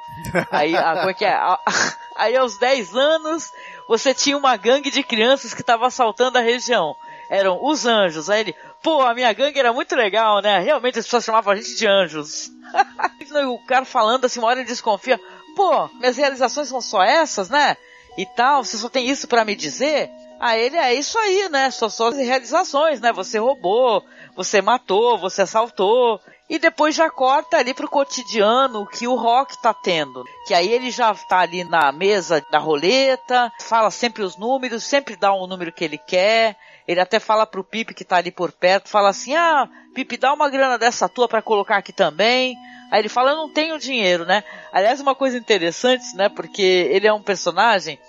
Aí, 0.52 0.76
a, 0.76 0.96
como 0.98 1.10
é 1.10 1.14
que 1.14 1.26
é? 1.26 1.36
Aí 2.16 2.36
aos 2.36 2.60
10 2.60 2.96
anos, 2.96 3.50
você 3.88 4.14
tinha 4.14 4.38
uma 4.38 4.56
gangue 4.56 4.92
de 4.92 5.04
crianças 5.04 5.54
que 5.54 5.62
estava 5.62 5.88
assaltando 5.88 6.38
a 6.38 6.42
região. 6.42 6.96
Eram 7.30 7.64
os 7.64 7.86
anjos. 7.86 8.30
Aí 8.30 8.42
ele, 8.42 8.56
pô, 8.84 9.02
a 9.02 9.14
minha 9.14 9.32
gangue 9.34 9.58
era 9.58 9.74
muito 9.74 9.96
legal, 9.96 10.42
né? 10.42 10.60
Realmente 10.60 11.00
as 11.00 11.06
pessoas 11.06 11.24
chamavam 11.24 11.54
a 11.54 11.56
gente 11.56 11.76
de 11.76 11.88
anjos. 11.88 12.52
o 13.48 13.60
cara 13.66 13.86
falando 13.86 14.26
assim, 14.26 14.40
uma 14.40 14.50
hora 14.50 14.60
ele 14.60 14.68
desconfia, 14.68 15.20
pô, 15.56 15.88
minhas 16.00 16.18
realizações 16.18 16.68
são 16.68 16.82
só 16.82 17.02
essas, 17.02 17.50
né? 17.50 17.76
E 18.18 18.26
tal, 18.26 18.64
você 18.64 18.78
só 18.78 18.90
tem 18.90 19.10
isso 19.10 19.28
para 19.28 19.46
me 19.46 19.56
dizer? 19.56 20.10
Aí 20.42 20.60
ele, 20.60 20.76
é 20.76 20.92
isso 20.96 21.20
aí, 21.20 21.48
né? 21.50 21.70
Só 21.70 21.88
só 21.88 22.10
realizações, 22.10 23.00
né? 23.00 23.14
Você 23.14 23.38
roubou, 23.38 24.04
você 24.36 24.60
matou, 24.60 25.16
você 25.20 25.44
assaltou. 25.44 26.20
E 26.50 26.58
depois 26.58 26.96
já 26.96 27.12
corta 27.12 27.58
ali 27.58 27.76
pro 27.76 27.88
cotidiano 27.88 28.88
que 28.88 29.08
o 29.08 29.14
Rock 29.14 29.62
tá 29.62 29.72
tendo. 29.72 30.26
Que 30.48 30.56
aí 30.56 30.74
ele 30.74 30.90
já 30.90 31.14
tá 31.14 31.42
ali 31.42 31.64
na 31.64 31.92
mesa 31.92 32.44
da 32.50 32.58
roleta, 32.58 33.52
fala 33.62 33.92
sempre 33.92 34.24
os 34.24 34.36
números, 34.36 34.84
sempre 34.84 35.16
dá 35.16 35.32
um 35.32 35.46
número 35.46 35.72
que 35.72 35.84
ele 35.84 36.00
quer. 36.00 36.58
Ele 36.88 37.00
até 37.00 37.20
fala 37.20 37.46
pro 37.46 37.64
Pipe 37.64 37.94
que 37.94 38.04
tá 38.04 38.16
ali 38.18 38.32
por 38.32 38.52
perto, 38.52 38.90
fala 38.90 39.10
assim: 39.10 39.36
"Ah, 39.36 39.70
Pipe, 39.94 40.18
dá 40.18 40.34
uma 40.34 40.50
grana 40.50 40.76
dessa 40.76 41.08
tua 41.08 41.28
para 41.28 41.44
colocar 41.44 41.78
aqui 41.78 41.94
também". 41.94 42.58
Aí 42.90 43.00
ele 43.00 43.10
fala: 43.10 43.30
"Eu 43.30 43.38
não 43.38 43.54
tenho 43.54 43.78
dinheiro, 43.78 44.26
né?". 44.26 44.44
Aliás, 44.74 45.00
uma 45.00 45.14
coisa 45.14 45.38
interessante, 45.38 46.16
né, 46.16 46.30
porque 46.30 46.64
ele 46.92 47.06
é 47.06 47.14
um 47.14 47.22
personagem 47.22 48.00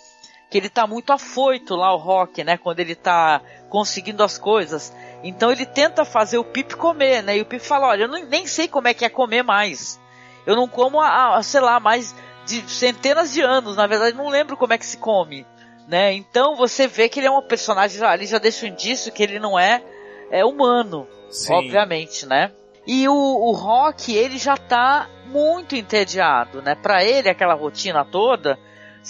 que 0.52 0.58
ele 0.58 0.68
tá 0.68 0.86
muito 0.86 1.10
afoito 1.14 1.74
lá 1.74 1.94
o 1.94 1.96
Rock, 1.96 2.44
né, 2.44 2.58
quando 2.58 2.78
ele 2.78 2.94
tá 2.94 3.40
conseguindo 3.70 4.22
as 4.22 4.36
coisas. 4.36 4.94
Então 5.24 5.50
ele 5.50 5.64
tenta 5.64 6.04
fazer 6.04 6.36
o 6.36 6.44
Pip 6.44 6.76
comer, 6.76 7.22
né? 7.22 7.38
E 7.38 7.40
o 7.40 7.46
Pip 7.46 7.64
fala: 7.64 7.88
Olha, 7.88 8.02
eu 8.02 8.08
não, 8.08 8.22
nem 8.26 8.46
sei 8.46 8.68
como 8.68 8.86
é 8.86 8.92
que 8.92 9.02
é 9.02 9.08
comer 9.08 9.42
mais. 9.42 9.98
Eu 10.46 10.54
não 10.54 10.68
como 10.68 11.00
há, 11.00 11.42
sei 11.42 11.60
lá, 11.62 11.80
mais 11.80 12.14
de 12.44 12.70
centenas 12.70 13.32
de 13.32 13.40
anos. 13.40 13.76
Na 13.76 13.86
verdade, 13.86 14.14
não 14.14 14.28
lembro 14.28 14.54
como 14.54 14.74
é 14.74 14.78
que 14.78 14.84
se 14.84 14.98
come. 14.98 15.46
Né? 15.88 16.12
Então 16.12 16.54
você 16.54 16.86
vê 16.86 17.08
que 17.08 17.18
ele 17.18 17.28
é 17.28 17.30
um 17.30 17.40
personagem 17.40 18.02
ali 18.02 18.26
já 18.26 18.38
deixa 18.38 18.66
um 18.66 18.68
indício 18.68 19.10
que 19.10 19.22
ele 19.22 19.38
não 19.38 19.58
é, 19.58 19.82
é 20.30 20.44
humano, 20.44 21.08
Sim. 21.30 21.54
obviamente, 21.54 22.26
né? 22.26 22.52
E 22.86 23.08
o, 23.08 23.14
o 23.14 23.52
Rock, 23.52 24.14
ele 24.14 24.36
já 24.36 24.56
tá 24.56 25.08
muito 25.26 25.74
entediado, 25.74 26.60
né? 26.60 26.74
Para 26.74 27.02
ele, 27.02 27.28
aquela 27.28 27.54
rotina 27.54 28.04
toda, 28.04 28.58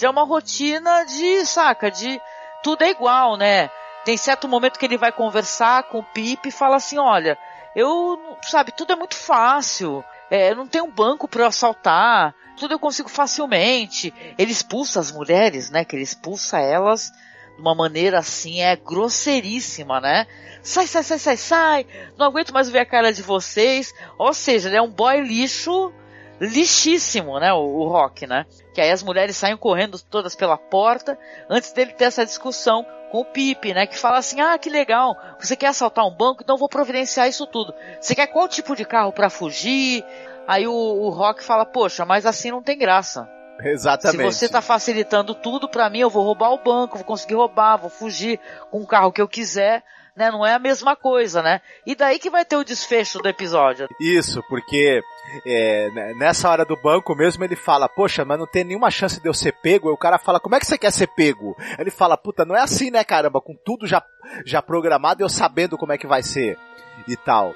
é 0.01 0.09
uma 0.09 0.23
rotina 0.23 1.05
de, 1.05 1.45
saca, 1.45 1.91
de 1.91 2.19
tudo 2.63 2.83
é 2.83 2.89
igual, 2.89 3.37
né? 3.37 3.69
Tem 4.05 4.17
certo 4.17 4.47
momento 4.47 4.79
que 4.79 4.85
ele 4.85 4.97
vai 4.97 5.11
conversar 5.11 5.83
com 5.83 5.99
o 5.99 6.03
Pipe 6.03 6.49
e 6.49 6.51
fala 6.51 6.77
assim: 6.77 6.97
olha, 6.97 7.37
eu, 7.75 8.37
sabe, 8.43 8.71
tudo 8.71 8.93
é 8.93 8.95
muito 8.95 9.15
fácil. 9.15 10.03
É, 10.31 10.51
eu 10.51 10.55
não 10.55 10.67
tenho 10.67 10.85
um 10.85 10.91
banco 10.91 11.27
para 11.27 11.47
assaltar. 11.47 12.33
Tudo 12.57 12.73
eu 12.73 12.79
consigo 12.79 13.09
facilmente. 13.09 14.13
Ele 14.37 14.51
expulsa 14.51 14.99
as 14.99 15.11
mulheres, 15.11 15.69
né? 15.69 15.85
Que 15.85 15.95
ele 15.95 16.03
expulsa 16.03 16.59
elas 16.59 17.11
de 17.55 17.61
uma 17.61 17.75
maneira 17.75 18.19
assim, 18.19 18.61
é 18.61 18.75
grosseiríssima, 18.75 19.99
né? 20.01 20.25
Sai, 20.61 20.87
sai, 20.87 21.03
sai, 21.03 21.19
sai, 21.19 21.37
sai. 21.37 21.87
Não 22.17 22.25
aguento 22.25 22.53
mais 22.53 22.69
ver 22.69 22.79
a 22.79 22.85
cara 22.85 23.11
de 23.11 23.21
vocês. 23.21 23.93
Ou 24.17 24.33
seja, 24.33 24.69
ele 24.69 24.77
é 24.77 24.81
um 24.81 24.89
boy 24.89 25.21
lixo 25.21 25.93
lixíssimo, 26.39 27.39
né? 27.39 27.53
O, 27.53 27.59
o 27.59 27.87
Rock, 27.87 28.27
né? 28.27 28.45
Que 28.73 28.81
aí 28.81 28.91
as 28.91 29.03
mulheres 29.03 29.37
saem 29.37 29.57
correndo 29.57 29.99
todas 29.99 30.35
pela 30.35 30.57
porta 30.57 31.17
antes 31.49 31.71
dele 31.71 31.93
ter 31.93 32.05
essa 32.05 32.25
discussão 32.25 32.85
com 33.11 33.21
o 33.21 33.25
Pipe, 33.25 33.73
né? 33.73 33.85
Que 33.85 33.97
fala 33.97 34.17
assim: 34.17 34.41
ah, 34.41 34.57
que 34.57 34.69
legal, 34.69 35.15
você 35.39 35.55
quer 35.55 35.67
assaltar 35.67 36.05
um 36.05 36.15
banco, 36.15 36.41
então 36.43 36.57
vou 36.57 36.67
providenciar 36.69 37.27
isso 37.27 37.45
tudo. 37.45 37.73
Você 37.99 38.15
quer 38.15 38.27
qual 38.27 38.47
tipo 38.47 38.75
de 38.75 38.85
carro 38.85 39.11
para 39.11 39.29
fugir? 39.29 40.03
Aí 40.47 40.67
o, 40.67 40.73
o 40.73 41.09
Rock 41.09 41.43
fala: 41.43 41.65
poxa, 41.65 42.05
mas 42.05 42.25
assim 42.25 42.51
não 42.51 42.63
tem 42.63 42.77
graça. 42.77 43.29
Exatamente. 43.61 44.33
Se 44.33 44.39
você 44.39 44.45
está 44.45 44.61
facilitando 44.61 45.35
tudo 45.35 45.69
para 45.69 45.89
mim, 45.89 45.99
eu 45.99 46.09
vou 46.09 46.23
roubar 46.23 46.51
o 46.51 46.57
banco, 46.57 46.97
vou 46.97 47.05
conseguir 47.05 47.35
roubar, 47.35 47.77
vou 47.77 47.89
fugir 47.89 48.39
com 48.71 48.81
o 48.81 48.87
carro 48.87 49.11
que 49.11 49.21
eu 49.21 49.27
quiser 49.27 49.83
né? 50.15 50.31
Não 50.31 50.45
é 50.45 50.53
a 50.53 50.59
mesma 50.59 50.95
coisa, 50.95 51.41
né? 51.41 51.61
E 51.85 51.95
daí 51.95 52.19
que 52.19 52.29
vai 52.29 52.45
ter 52.45 52.55
o 52.55 52.63
desfecho 52.63 53.19
do 53.19 53.27
episódio. 53.27 53.87
Isso, 53.99 54.43
porque 54.47 55.01
é, 55.45 55.89
né, 55.91 56.13
nessa 56.15 56.49
hora 56.49 56.65
do 56.65 56.75
banco 56.75 57.15
mesmo 57.15 57.43
ele 57.43 57.55
fala, 57.55 57.89
poxa, 57.89 58.23
mas 58.23 58.37
não 58.37 58.47
tem 58.47 58.63
nenhuma 58.63 58.91
chance 58.91 59.21
de 59.21 59.27
eu 59.27 59.33
ser 59.33 59.53
pego. 59.53 59.87
Aí 59.87 59.93
o 59.93 59.97
cara 59.97 60.17
fala, 60.17 60.39
como 60.39 60.55
é 60.55 60.59
que 60.59 60.67
você 60.67 60.77
quer 60.77 60.91
ser 60.91 61.07
pego? 61.07 61.55
Ele 61.79 61.91
fala, 61.91 62.17
puta, 62.17 62.45
não 62.45 62.55
é 62.55 62.61
assim, 62.61 62.91
né, 62.91 63.03
caramba? 63.03 63.41
Com 63.41 63.55
tudo 63.55 63.87
já, 63.87 64.03
já 64.45 64.61
programado, 64.61 65.23
eu 65.23 65.29
sabendo 65.29 65.77
como 65.77 65.91
é 65.91 65.97
que 65.97 66.07
vai 66.07 66.21
ser 66.21 66.57
e 67.07 67.15
tal. 67.15 67.53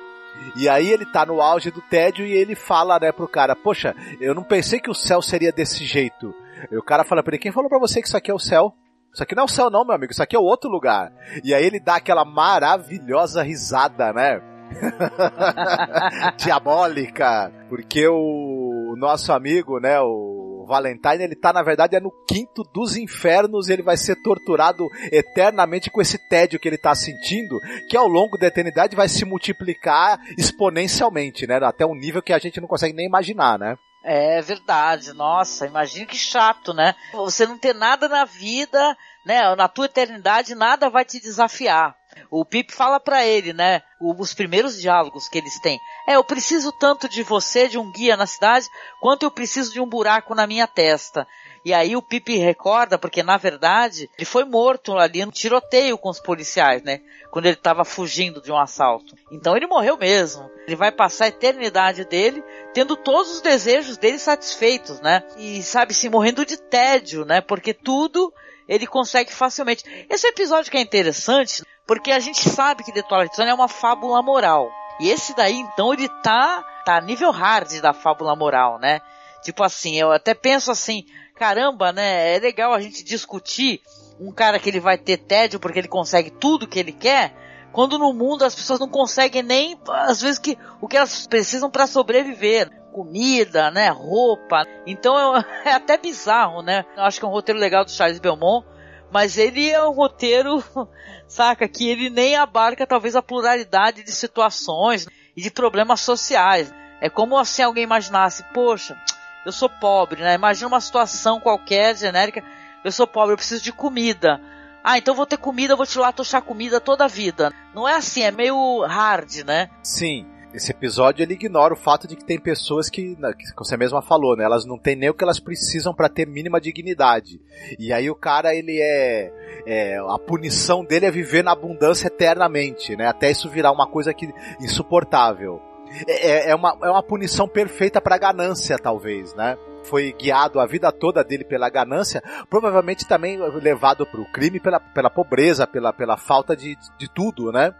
E 0.55 0.69
aí 0.69 0.89
ele 0.89 1.05
tá 1.05 1.25
no 1.25 1.41
auge 1.41 1.71
do 1.71 1.81
tédio 1.81 2.25
e 2.25 2.31
ele 2.31 2.55
fala, 2.55 2.99
né, 2.99 3.11
pro 3.11 3.27
cara, 3.27 3.55
poxa, 3.55 3.95
eu 4.19 4.35
não 4.35 4.43
pensei 4.43 4.79
que 4.79 4.89
o 4.89 4.95
céu 4.95 5.21
seria 5.21 5.51
desse 5.51 5.83
jeito. 5.83 6.33
E 6.71 6.77
o 6.77 6.83
cara 6.83 7.03
fala 7.03 7.23
pra 7.23 7.35
ele, 7.35 7.41
quem 7.41 7.51
falou 7.51 7.69
pra 7.69 7.79
você 7.79 8.01
que 8.01 8.07
isso 8.07 8.17
aqui 8.17 8.31
é 8.31 8.33
o 8.33 8.39
céu? 8.39 8.73
Isso 9.13 9.23
aqui 9.23 9.35
não 9.35 9.43
é 9.43 9.45
o 9.45 9.49
céu, 9.49 9.69
não, 9.69 9.85
meu 9.85 9.95
amigo. 9.95 10.11
Isso 10.11 10.23
aqui 10.23 10.35
é 10.35 10.39
outro 10.39 10.69
lugar. 10.69 11.11
E 11.43 11.53
aí 11.53 11.65
ele 11.65 11.79
dá 11.79 11.95
aquela 11.95 12.23
maravilhosa 12.23 13.41
risada, 13.41 14.13
né? 14.13 14.41
Diabólica. 16.37 17.51
Porque 17.69 18.07
o 18.07 18.95
nosso 18.97 19.31
amigo, 19.33 19.79
né, 19.79 19.99
o 19.99 20.65
Valentine, 20.67 21.23
ele 21.23 21.35
tá, 21.35 21.53
na 21.53 21.63
verdade, 21.63 21.95
é 21.95 21.99
no 21.99 22.11
quinto 22.27 22.63
dos 22.73 22.95
infernos 22.95 23.69
ele 23.69 23.81
vai 23.81 23.97
ser 23.97 24.15
torturado 24.21 24.85
eternamente 25.11 25.89
com 25.89 26.01
esse 26.01 26.17
tédio 26.29 26.59
que 26.59 26.67
ele 26.67 26.77
tá 26.77 26.93
sentindo, 26.93 27.59
que 27.89 27.95
ao 27.95 28.07
longo 28.07 28.37
da 28.37 28.47
eternidade 28.47 28.95
vai 28.95 29.07
se 29.07 29.23
multiplicar 29.25 30.19
exponencialmente, 30.37 31.47
né? 31.47 31.59
Até 31.63 31.85
um 31.85 31.95
nível 31.95 32.21
que 32.21 32.33
a 32.33 32.39
gente 32.39 32.59
não 32.59 32.67
consegue 32.67 32.93
nem 32.93 33.07
imaginar, 33.07 33.57
né? 33.57 33.77
É 34.09 34.41
verdade, 34.41 35.11
nossa, 35.11 35.65
imagina 35.65 36.05
que 36.05 36.17
chato, 36.17 36.73
né? 36.73 36.95
Você 37.11 37.45
não 37.45 37.57
ter 37.57 37.75
nada 37.75 38.07
na 38.07 38.23
vida, 38.23 38.97
né? 39.25 39.53
Na 39.53 39.67
tua 39.67 39.83
eternidade 39.83 40.55
nada 40.55 40.89
vai 40.89 41.03
te 41.03 41.19
desafiar. 41.19 41.93
O 42.29 42.43
Pip 42.45 42.71
fala 42.73 42.99
para 42.99 43.25
ele, 43.25 43.53
né? 43.53 43.81
Os 43.99 44.33
primeiros 44.33 44.79
diálogos 44.79 45.27
que 45.27 45.37
eles 45.37 45.59
têm. 45.59 45.79
É, 46.07 46.15
eu 46.15 46.23
preciso 46.23 46.71
tanto 46.71 47.09
de 47.09 47.23
você, 47.23 47.67
de 47.67 47.77
um 47.77 47.91
guia 47.91 48.15
na 48.17 48.25
cidade, 48.25 48.67
quanto 49.01 49.23
eu 49.23 49.31
preciso 49.31 49.73
de 49.73 49.81
um 49.81 49.87
buraco 49.87 50.35
na 50.35 50.45
minha 50.45 50.67
testa. 50.67 51.27
E 51.65 51.73
aí 51.73 51.95
o 51.97 52.01
Pipe 52.01 52.37
recorda, 52.37 52.97
porque 52.97 53.21
na 53.21 53.35
verdade 53.35 54.09
ele 54.17 54.25
foi 54.25 54.45
morto 54.45 54.97
ali 54.97 55.25
no 55.25 55.31
tiroteio 55.31 55.97
com 55.97 56.09
os 56.09 56.19
policiais, 56.19 56.81
né? 56.81 57.01
Quando 57.29 57.45
ele 57.45 57.55
estava 57.55 57.83
fugindo 57.83 58.41
de 58.41 58.51
um 58.51 58.57
assalto. 58.57 59.15
Então 59.31 59.55
ele 59.55 59.67
morreu 59.67 59.97
mesmo. 59.97 60.49
Ele 60.65 60.77
vai 60.77 60.91
passar 60.91 61.25
a 61.25 61.29
eternidade 61.29 62.05
dele 62.05 62.41
tendo 62.73 62.95
todos 62.95 63.31
os 63.31 63.41
desejos 63.41 63.97
dele 63.97 64.17
satisfeitos, 64.17 65.01
né? 65.01 65.23
E 65.37 65.61
sabe, 65.61 65.93
se 65.93 66.09
morrendo 66.09 66.45
de 66.45 66.55
tédio, 66.55 67.25
né? 67.25 67.41
Porque 67.41 67.73
tudo 67.73 68.33
ele 68.67 68.85
consegue 68.87 69.33
facilmente. 69.33 69.83
Esse 70.09 70.27
episódio 70.27 70.71
que 70.71 70.77
é 70.77 70.81
interessante, 70.81 71.63
porque 71.87 72.11
a 72.11 72.19
gente 72.19 72.47
sabe 72.49 72.83
que 72.83 72.91
The 72.91 73.01
Twilight 73.01 73.35
Zone 73.35 73.49
é 73.49 73.53
uma 73.53 73.69
fábula 73.69 74.21
moral. 74.21 74.69
E 74.99 75.09
esse 75.09 75.35
daí, 75.35 75.57
então, 75.57 75.93
ele 75.93 76.09
tá, 76.21 76.63
tá 76.83 76.99
nível 76.99 77.31
hard 77.31 77.79
da 77.79 77.93
fábula 77.93 78.35
moral, 78.35 78.77
né? 78.77 78.99
Tipo 79.41 79.63
assim, 79.63 79.95
eu 79.95 80.11
até 80.11 80.33
penso 80.33 80.69
assim, 80.69 81.05
caramba, 81.35 81.93
né? 81.93 82.35
É 82.35 82.39
legal 82.39 82.73
a 82.73 82.81
gente 82.81 83.03
discutir 83.03 83.81
um 84.19 84.31
cara 84.31 84.59
que 84.59 84.67
ele 84.69 84.79
vai 84.79 84.97
ter 84.97 85.17
tédio 85.17 85.59
porque 85.59 85.79
ele 85.79 85.87
consegue 85.87 86.31
tudo 86.31 86.67
que 86.67 86.79
ele 86.79 86.91
quer, 86.91 87.33
quando 87.71 87.99
no 87.99 88.11
mundo 88.11 88.43
as 88.43 88.55
pessoas 88.55 88.79
não 88.79 88.89
conseguem 88.89 89.43
nem, 89.43 89.79
às 89.87 90.21
vezes, 90.21 90.39
que, 90.39 90.57
o 90.81 90.87
que 90.87 90.97
elas 90.97 91.27
precisam 91.27 91.69
para 91.69 91.87
sobreviver. 91.87 92.69
Comida, 92.91 93.69
né? 93.69 93.89
Roupa. 93.89 94.65
Então 94.87 95.37
é 95.63 95.71
até 95.71 95.97
bizarro, 95.97 96.63
né? 96.63 96.83
Eu 96.97 97.03
acho 97.03 97.19
que 97.19 97.25
é 97.25 97.27
um 97.27 97.31
roteiro 97.31 97.59
legal 97.59 97.85
do 97.85 97.91
Charles 97.91 98.17
Belmont, 98.17 98.65
mas 99.11 99.37
ele 99.37 99.69
é 99.69 99.81
um 99.83 99.91
roteiro, 99.91 100.63
saca, 101.27 101.67
que 101.67 101.87
ele 101.87 102.09
nem 102.09 102.35
abarca 102.35 102.85
talvez 102.85 103.15
a 103.15 103.21
pluralidade 103.21 104.03
de 104.03 104.11
situações 104.11 105.07
e 105.35 105.41
de 105.41 105.51
problemas 105.51 106.01
sociais. 106.01 106.73
É 106.99 107.09
como 107.09 107.43
se 107.45 107.61
alguém 107.61 107.83
imaginasse, 107.83 108.43
poxa, 108.53 108.97
eu 109.45 109.51
sou 109.51 109.69
pobre, 109.69 110.21
né? 110.21 110.35
Imagina 110.35 110.67
uma 110.67 110.81
situação 110.81 111.39
qualquer, 111.39 111.95
genérica, 111.95 112.43
eu 112.83 112.91
sou 112.91 113.07
pobre, 113.07 113.33
eu 113.33 113.37
preciso 113.37 113.63
de 113.63 113.71
comida. 113.71 114.41
Ah, 114.83 114.97
então 114.97 115.13
vou 115.13 115.25
ter 115.25 115.37
comida, 115.37 115.75
vou 115.75 115.85
te 115.85 115.99
lá 115.99 116.11
tochar 116.11 116.41
comida 116.41 116.79
toda 116.79 117.05
a 117.05 117.07
vida. 117.07 117.51
Não 117.73 117.87
é 117.87 117.95
assim, 117.95 118.23
é 118.23 118.31
meio 118.31 118.85
hard, 118.85 119.43
né? 119.45 119.69
Sim. 119.83 120.25
Esse 120.53 120.71
episódio 120.71 121.23
ele 121.23 121.33
ignora 121.33 121.73
o 121.73 121.77
fato 121.77 122.07
de 122.07 122.15
que 122.15 122.23
tem 122.23 122.39
pessoas 122.39 122.89
que, 122.89 123.15
que 123.15 123.53
você 123.57 123.75
mesma 123.75 124.01
falou, 124.01 124.35
né? 124.35 124.43
Elas 124.43 124.65
não 124.65 124.77
têm 124.77 124.95
nem 124.95 125.09
o 125.09 125.13
que 125.13 125.23
elas 125.23 125.39
precisam 125.39 125.93
para 125.93 126.09
ter 126.09 126.25
mínima 126.25 126.59
dignidade. 126.59 127.39
E 127.77 127.91
aí 127.91 128.09
o 128.09 128.15
cara, 128.15 128.55
ele 128.55 128.79
é, 128.81 129.31
é, 129.65 129.97
A 129.97 130.17
punição 130.17 130.85
dele 130.85 131.05
é 131.05 131.11
viver 131.11 131.43
na 131.43 131.51
abundância 131.51 132.07
eternamente, 132.07 132.95
né? 132.95 133.07
Até 133.07 133.29
isso 133.29 133.49
virar 133.49 133.71
uma 133.71 133.87
coisa 133.87 134.13
que 134.13 134.33
insuportável. 134.59 135.61
É, 136.07 136.49
é, 136.51 136.55
uma, 136.55 136.77
é 136.81 136.89
uma 136.89 137.03
punição 137.03 137.47
perfeita 137.47 138.01
para 138.01 138.17
ganância, 138.17 138.77
talvez, 138.77 139.33
né? 139.35 139.57
Foi 139.83 140.11
guiado 140.11 140.59
a 140.59 140.65
vida 140.65 140.91
toda 140.91 141.23
dele 141.23 141.45
pela 141.45 141.69
ganância, 141.69 142.21
provavelmente 142.49 143.07
também 143.07 143.37
levado 143.37 144.05
para 144.05 144.19
o 144.19 144.31
crime 144.31 144.59
pela, 144.59 144.79
pela 144.79 145.09
pobreza, 145.09 145.65
pela, 145.65 145.93
pela 145.93 146.17
falta 146.17 146.55
de, 146.55 146.77
de 146.97 147.09
tudo, 147.09 147.51
né? 147.51 147.73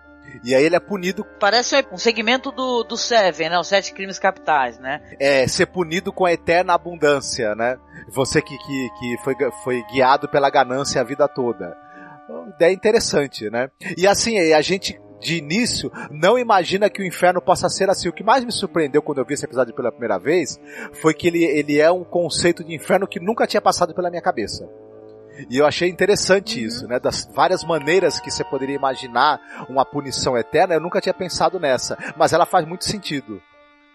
E 0.43 0.53
aí 0.53 0.63
ele 0.63 0.75
é 0.75 0.79
punido. 0.79 1.25
Parece 1.39 1.85
um 1.91 1.97
segmento 1.97 2.51
do, 2.51 2.83
do 2.83 2.97
Seven, 2.97 3.49
né? 3.49 3.59
Os 3.59 3.67
sete 3.67 3.93
crimes 3.93 4.19
capitais, 4.19 4.79
né? 4.79 5.01
É, 5.19 5.47
ser 5.47 5.67
punido 5.67 6.11
com 6.11 6.25
a 6.25 6.33
eterna 6.33 6.73
abundância, 6.73 7.55
né? 7.55 7.77
Você 8.09 8.41
que, 8.41 8.57
que, 8.57 8.89
que 8.99 9.17
foi, 9.23 9.35
foi 9.63 9.83
guiado 9.91 10.29
pela 10.29 10.49
ganância 10.49 11.01
a 11.01 11.03
vida 11.03 11.27
toda. 11.27 11.75
Uma 12.29 12.49
ideia 12.49 12.73
interessante, 12.73 13.49
né? 13.49 13.69
E 13.97 14.07
assim, 14.07 14.37
a 14.51 14.61
gente 14.61 14.99
de 15.19 15.37
início, 15.37 15.91
não 16.11 16.37
imagina 16.37 16.89
que 16.89 17.01
o 17.01 17.05
inferno 17.05 17.41
possa 17.41 17.69
ser 17.69 17.89
assim. 17.89 18.07
O 18.07 18.13
que 18.13 18.23
mais 18.23 18.43
me 18.43 18.51
surpreendeu 18.51 19.01
quando 19.01 19.17
eu 19.17 19.25
vi 19.25 19.33
esse 19.33 19.45
episódio 19.45 19.73
pela 19.73 19.91
primeira 19.91 20.17
vez 20.17 20.59
foi 20.93 21.13
que 21.13 21.27
ele, 21.27 21.43
ele 21.43 21.79
é 21.79 21.91
um 21.91 22.03
conceito 22.03 22.63
de 22.63 22.73
inferno 22.75 23.07
que 23.07 23.19
nunca 23.19 23.47
tinha 23.47 23.61
passado 23.61 23.93
pela 23.93 24.09
minha 24.09 24.21
cabeça. 24.21 24.69
E 25.49 25.57
eu 25.57 25.65
achei 25.65 25.89
interessante 25.89 26.59
uhum. 26.59 26.67
isso, 26.67 26.87
né? 26.87 26.99
Das 26.99 27.29
várias 27.33 27.63
maneiras 27.63 28.19
que 28.19 28.31
você 28.31 28.43
poderia 28.43 28.75
imaginar 28.75 29.39
uma 29.69 29.85
punição 29.85 30.37
eterna, 30.37 30.75
eu 30.75 30.81
nunca 30.81 31.01
tinha 31.01 31.13
pensado 31.13 31.59
nessa. 31.59 31.97
Mas 32.15 32.33
ela 32.33 32.45
faz 32.45 32.65
muito 32.65 32.85
sentido. 32.85 33.41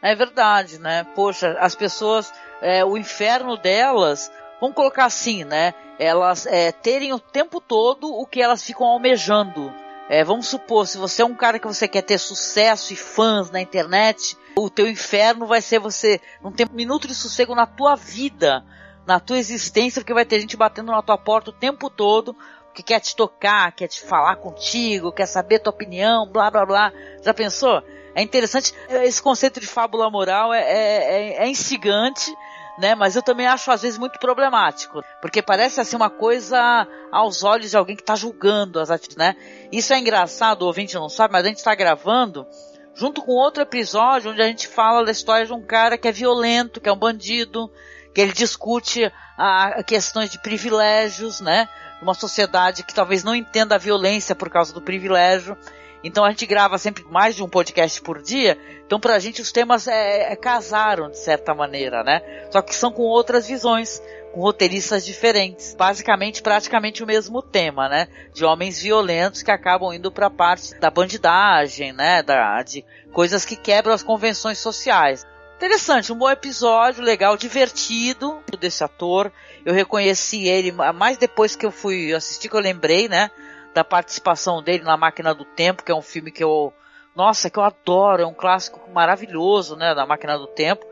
É 0.02 0.14
verdade, 0.14 0.78
né? 0.78 1.06
Poxa, 1.14 1.56
as 1.60 1.74
pessoas, 1.74 2.32
é, 2.60 2.84
o 2.84 2.96
inferno 2.96 3.56
delas, 3.56 4.32
vamos 4.60 4.74
colocar 4.74 5.04
assim, 5.04 5.44
né? 5.44 5.74
Elas 5.98 6.46
é, 6.46 6.72
terem 6.72 7.12
o 7.12 7.20
tempo 7.20 7.60
todo 7.60 8.12
o 8.12 8.26
que 8.26 8.42
elas 8.42 8.64
ficam 8.64 8.86
almejando. 8.86 9.72
É, 10.08 10.24
vamos 10.24 10.48
supor, 10.48 10.86
se 10.86 10.98
você 10.98 11.22
é 11.22 11.24
um 11.24 11.34
cara 11.34 11.58
que 11.58 11.66
você 11.66 11.86
quer 11.86 12.02
ter 12.02 12.18
sucesso 12.18 12.92
e 12.92 12.96
fãs 12.96 13.50
na 13.50 13.60
internet, 13.60 14.36
o 14.56 14.68
teu 14.68 14.88
inferno 14.88 15.46
vai 15.46 15.62
ser 15.62 15.78
você 15.78 16.20
não 16.42 16.52
ter 16.52 16.68
um 16.68 16.74
minuto 16.74 17.06
de 17.06 17.14
sossego 17.14 17.54
na 17.54 17.66
tua 17.66 17.94
vida, 17.94 18.64
na 19.06 19.18
tua 19.20 19.38
existência, 19.38 20.00
porque 20.00 20.14
vai 20.14 20.24
ter 20.24 20.40
gente 20.40 20.56
batendo 20.56 20.92
na 20.92 21.02
tua 21.02 21.18
porta 21.18 21.50
o 21.50 21.54
tempo 21.54 21.90
todo, 21.90 22.36
que 22.74 22.82
quer 22.82 23.00
te 23.00 23.14
tocar, 23.14 23.72
quer 23.72 23.88
te 23.88 24.00
falar 24.02 24.36
contigo, 24.36 25.12
quer 25.12 25.26
saber 25.26 25.58
tua 25.58 25.72
opinião, 25.72 26.26
blá 26.26 26.50
blá 26.50 26.64
blá. 26.64 26.92
Já 27.22 27.34
pensou? 27.34 27.82
É 28.14 28.22
interessante, 28.22 28.74
esse 28.88 29.22
conceito 29.22 29.58
de 29.58 29.66
fábula 29.66 30.10
moral 30.10 30.52
é, 30.52 30.60
é, 30.60 30.74
é, 30.74 31.44
é 31.44 31.48
instigante, 31.48 32.30
né? 32.78 32.94
Mas 32.94 33.16
eu 33.16 33.22
também 33.22 33.46
acho 33.46 33.70
às 33.70 33.82
vezes 33.82 33.98
muito 33.98 34.18
problemático, 34.18 35.02
porque 35.20 35.42
parece 35.42 35.80
assim 35.80 35.96
uma 35.96 36.10
coisa 36.10 36.86
aos 37.10 37.42
olhos 37.42 37.70
de 37.70 37.76
alguém 37.76 37.96
que 37.96 38.02
está 38.02 38.14
julgando 38.14 38.78
as 38.80 38.90
atitudes, 38.90 39.16
né? 39.16 39.34
Isso 39.70 39.92
é 39.94 39.98
engraçado, 39.98 40.62
o 40.62 40.66
ouvinte 40.66 40.94
não 40.94 41.08
sabe, 41.08 41.32
mas 41.32 41.44
a 41.44 41.48
gente 41.48 41.58
está 41.58 41.74
gravando 41.74 42.46
junto 42.94 43.22
com 43.22 43.32
outro 43.32 43.62
episódio 43.62 44.30
onde 44.30 44.42
a 44.42 44.46
gente 44.46 44.68
fala 44.68 45.04
da 45.04 45.10
história 45.10 45.46
de 45.46 45.52
um 45.52 45.62
cara 45.62 45.96
que 45.96 46.06
é 46.06 46.12
violento, 46.12 46.80
que 46.80 46.88
é 46.88 46.92
um 46.92 46.96
bandido, 46.96 47.70
que 48.14 48.20
ele 48.20 48.32
discute 48.32 49.10
a, 49.36 49.82
questões 49.82 50.30
de 50.30 50.38
privilégios, 50.38 51.40
né? 51.40 51.68
Uma 52.00 52.14
sociedade 52.14 52.82
que 52.82 52.94
talvez 52.94 53.22
não 53.24 53.34
entenda 53.34 53.74
a 53.74 53.78
violência 53.78 54.34
por 54.34 54.50
causa 54.50 54.72
do 54.72 54.80
privilégio. 54.80 55.56
Então 56.04 56.24
a 56.24 56.30
gente 56.30 56.46
grava 56.46 56.78
sempre 56.78 57.04
mais 57.04 57.36
de 57.36 57.42
um 57.42 57.48
podcast 57.48 58.00
por 58.02 58.20
dia. 58.20 58.58
Então 58.84 58.98
pra 58.98 59.18
gente 59.18 59.40
os 59.40 59.52
temas 59.52 59.86
é, 59.86 60.32
é, 60.32 60.36
casaram 60.36 61.10
de 61.10 61.18
certa 61.18 61.54
maneira, 61.54 62.02
né? 62.02 62.20
Só 62.50 62.60
que 62.60 62.74
são 62.74 62.90
com 62.90 63.02
outras 63.02 63.46
visões, 63.46 64.02
com 64.32 64.40
roteiristas 64.40 65.04
diferentes. 65.04 65.74
Basicamente, 65.74 66.42
praticamente 66.42 67.04
o 67.04 67.06
mesmo 67.06 67.40
tema, 67.40 67.88
né? 67.88 68.08
De 68.34 68.44
homens 68.44 68.82
violentos 68.82 69.42
que 69.42 69.50
acabam 69.50 69.92
indo 69.92 70.10
pra 70.10 70.28
parte 70.28 70.74
da 70.80 70.90
bandidagem, 70.90 71.92
né? 71.92 72.22
Da, 72.22 72.62
de 72.62 72.84
coisas 73.12 73.44
que 73.44 73.54
quebram 73.54 73.94
as 73.94 74.02
convenções 74.02 74.58
sociais. 74.58 75.24
Interessante, 75.62 76.12
um 76.12 76.16
bom 76.16 76.28
episódio, 76.28 77.04
legal, 77.04 77.36
divertido 77.36 78.42
desse 78.58 78.82
ator. 78.82 79.30
Eu 79.64 79.72
reconheci 79.72 80.48
ele 80.48 80.72
mais 80.72 81.16
depois 81.16 81.54
que 81.54 81.64
eu 81.64 81.70
fui 81.70 82.12
assistir, 82.12 82.48
que 82.48 82.56
eu 82.56 82.60
lembrei, 82.60 83.08
né? 83.08 83.30
da 83.72 83.82
participação 83.82 84.62
dele 84.62 84.84
na 84.84 84.96
Máquina 84.96 85.34
do 85.34 85.44
Tempo, 85.44 85.82
que 85.82 85.90
é 85.90 85.94
um 85.94 86.02
filme 86.02 86.30
que 86.30 86.42
eu, 86.42 86.72
nossa, 87.14 87.48
que 87.48 87.58
eu 87.58 87.62
adoro, 87.62 88.22
é 88.22 88.26
um 88.26 88.34
clássico 88.34 88.90
maravilhoso, 88.90 89.76
né, 89.76 89.94
da 89.94 90.06
Máquina 90.06 90.38
do 90.38 90.46
Tempo. 90.46 90.84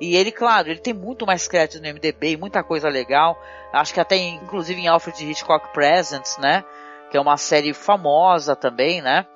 E 0.00 0.16
ele, 0.16 0.32
claro, 0.32 0.68
ele 0.68 0.80
tem 0.80 0.94
muito 0.94 1.26
mais 1.26 1.46
crédito 1.46 1.82
no 1.82 1.88
MDB, 1.88 2.36
muita 2.36 2.62
coisa 2.62 2.88
legal. 2.88 3.36
Acho 3.72 3.94
que 3.94 4.00
até 4.00 4.16
inclusive 4.16 4.80
em 4.80 4.88
Alfred 4.88 5.30
Hitchcock 5.30 5.72
Presents, 5.72 6.38
né, 6.38 6.64
que 7.10 7.16
é 7.16 7.20
uma 7.20 7.36
série 7.36 7.74
famosa 7.74 8.56
também, 8.56 9.02
né? 9.02 9.26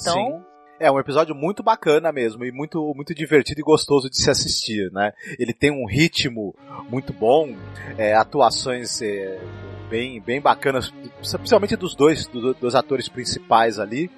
Então, 0.00 0.14
Sim. 0.14 0.44
É 0.82 0.90
um 0.90 0.98
episódio 0.98 1.32
muito 1.32 1.62
bacana 1.62 2.10
mesmo 2.10 2.44
e 2.44 2.50
muito, 2.50 2.92
muito 2.96 3.14
divertido 3.14 3.60
e 3.60 3.62
gostoso 3.62 4.10
de 4.10 4.20
se 4.20 4.28
assistir, 4.28 4.90
né? 4.90 5.12
Ele 5.38 5.52
tem 5.52 5.70
um 5.70 5.86
ritmo 5.86 6.54
muito 6.90 7.12
bom, 7.12 7.54
é, 7.96 8.14
atuações 8.14 9.00
é, 9.00 9.40
bem, 9.88 10.20
bem 10.20 10.40
bacanas, 10.40 10.92
principalmente 11.20 11.76
dos 11.76 11.94
dois, 11.94 12.26
do, 12.26 12.52
dos 12.54 12.74
atores 12.74 13.08
principais 13.08 13.78
ali. 13.78 14.10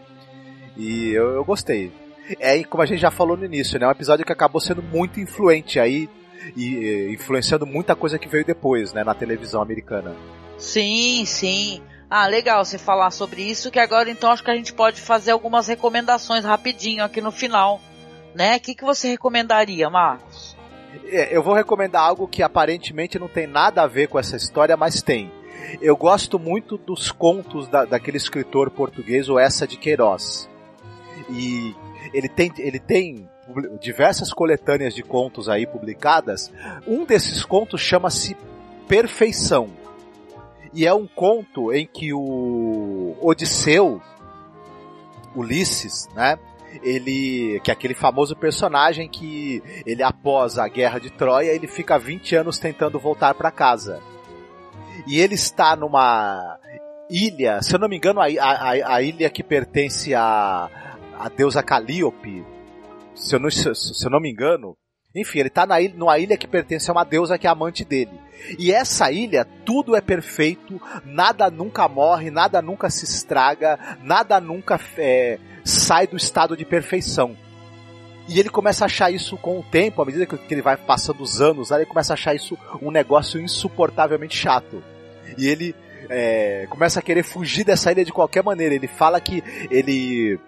E 0.75 1.11
eu, 1.11 1.33
eu 1.33 1.45
gostei. 1.45 1.93
É, 2.41 2.65
como 2.65 2.83
a 2.83 2.87
gente 2.87 3.01
já 3.01 3.11
falou 3.11 3.37
no 3.37 3.45
início, 3.45 3.79
né? 3.79 3.85
É 3.85 3.89
um 3.89 3.93
episódio 3.93 4.25
que 4.25 4.33
acabou 4.33 4.59
sendo 4.59 4.83
muito 4.83 5.21
influente 5.21 5.79
aí 5.79 6.09
e, 6.57 6.77
e 6.77 7.13
influenciando 7.13 7.67
muita 7.67 7.95
coisa 7.95 8.19
que 8.19 8.27
veio 8.27 8.45
depois, 8.45 8.95
né, 8.95 9.05
na 9.05 9.15
televisão 9.15 9.61
americana. 9.61 10.17
Sim, 10.57 11.25
sim. 11.27 11.83
Ah, 12.17 12.29
legal 12.29 12.65
você 12.65 12.79
falar 12.79 13.11
sobre 13.11 13.43
isso, 13.43 13.73
que 13.73 13.81
agora 13.81 14.09
então 14.09 14.31
acho 14.31 14.45
que 14.45 14.51
a 14.53 14.55
gente 14.55 14.73
pode 14.73 15.01
fazer 15.01 15.33
algumas 15.33 15.67
recomendações 15.67 16.45
rapidinho 16.45 17.03
aqui 17.03 17.21
no 17.21 17.33
final, 17.33 17.81
né? 18.33 18.55
O 18.55 18.61
que, 18.61 18.73
que 18.73 18.85
você 18.85 19.09
recomendaria, 19.09 19.91
Marcos? 19.91 20.57
É, 21.07 21.37
eu 21.37 21.43
vou 21.43 21.55
recomendar 21.55 22.05
algo 22.05 22.29
que 22.29 22.41
aparentemente 22.41 23.19
não 23.19 23.27
tem 23.27 23.49
nada 23.49 23.83
a 23.83 23.89
ver 23.89 24.07
com 24.07 24.17
essa 24.17 24.37
história, 24.37 24.77
mas 24.77 25.03
tem. 25.03 25.29
Eu 25.83 25.97
gosto 25.97 26.39
muito 26.39 26.79
dos 26.79 27.11
contos 27.11 27.67
da, 27.67 27.85
daquele 27.85 28.17
escritor 28.19 28.71
português, 28.71 29.29
o 29.29 29.37
Essa 29.37 29.67
de 29.67 29.77
Queiroz. 29.77 30.49
E 31.31 31.75
ele 32.13 32.29
tem, 32.29 32.53
ele 32.59 32.79
tem 32.79 33.29
diversas 33.81 34.33
coletâneas 34.33 34.95
de 34.95 35.03
contos 35.03 35.49
aí 35.49 35.67
publicadas. 35.67 36.49
Um 36.87 37.05
desses 37.05 37.45
contos 37.45 37.81
chama-se 37.81 38.37
Perfeição. 38.87 39.83
E 40.75 40.87
é 40.87 40.93
um 40.93 41.07
conto 41.07 41.73
em 41.73 41.87
que 41.87 42.13
o 42.13 43.17
Odisseu, 43.21 44.03
Ulisses, 45.35 46.09
né? 46.15 46.39
Ele, 46.83 47.61
que 47.63 47.71
é 47.71 47.75
aquele 47.75 47.95
famoso 47.95 48.35
personagem 48.35 49.09
que 49.09 49.63
ele 49.87 50.03
após 50.03 50.59
a 50.59 50.67
guerra 50.67 50.99
de 50.99 51.11
Troia, 51.11 51.53
ele 51.53 51.69
fica 51.69 51.97
20 51.99 52.35
anos 52.35 52.59
tentando 52.59 52.99
voltar 52.99 53.33
para 53.35 53.51
casa 53.53 54.03
e 55.07 55.21
ele 55.21 55.35
está 55.35 55.77
numa 55.77 56.59
ilha, 57.11 57.61
se 57.63 57.75
eu 57.75 57.79
não 57.79 57.89
me 57.89 57.97
engano, 57.97 58.21
a, 58.21 58.27
a, 58.27 58.97
a 58.97 59.03
ilha 59.03 59.29
que 59.29 59.43
pertence 59.43 60.15
à, 60.15 60.71
a 61.19 61.29
deusa 61.29 61.63
Calíope, 61.63 62.45
se 63.15 63.37
eu, 63.37 63.41
não, 63.41 63.51
se, 63.51 63.75
se 63.75 64.07
eu 64.07 64.11
não 64.11 64.21
me 64.21 64.31
engano, 64.31 64.77
enfim, 65.15 65.39
ele 65.39 65.49
está 65.49 65.65
na 65.65 65.81
ilha, 65.81 65.95
numa 65.97 66.19
ilha 66.19 66.37
que 66.37 66.47
pertence 66.47 66.91
a 66.91 66.93
uma 66.93 67.05
deusa 67.05 67.39
que 67.39 67.47
é 67.47 67.51
amante 67.51 67.85
dele. 67.85 68.19
E 68.59 68.73
essa 68.73 69.13
ilha, 69.13 69.47
tudo 69.65 69.95
é 69.95 70.01
perfeito, 70.01 70.81
nada 71.05 71.49
nunca 71.51 71.87
morre, 71.89 72.31
nada 72.31 72.61
nunca 72.61 72.91
se 72.91 73.05
estraga, 73.05 73.79
nada 74.03 74.41
nunca 74.41 74.79
é, 74.99 75.39
sai 75.65 76.07
do 76.07 76.17
estado 76.17 76.57
de 76.57 76.65
perfeição. 76.65 77.37
E 78.29 78.41
ele 78.41 78.49
começa 78.49 78.85
a 78.85 78.87
achar 78.87 79.13
isso 79.13 79.37
com 79.37 79.61
o 79.61 79.63
tempo, 79.63 80.03
à 80.03 80.05
medida 80.05 80.27
que 80.27 80.39
ele 80.53 80.63
vai 80.63 80.77
passando 80.77 81.23
os 81.23 81.41
anos, 81.41 81.71
ele 81.71 81.87
começa 81.87 82.13
a 82.13 82.15
achar 82.15 82.35
isso 82.35 82.59
um 82.83 82.91
negócio 82.91 83.41
insuportavelmente 83.41 84.37
chato. 84.37 84.83
E 85.39 85.47
ele 85.47 85.75
é, 86.09 86.67
começa 86.69 86.99
a 86.99 87.03
querer 87.03 87.23
fugir 87.23 87.65
dessa 87.65 87.93
ilha 87.93 88.05
de 88.05 88.13
qualquer 88.13 88.43
maneira. 88.43 88.75
Ele 88.75 88.89
fala 88.89 89.21
que 89.21 89.45
ele 89.71 90.41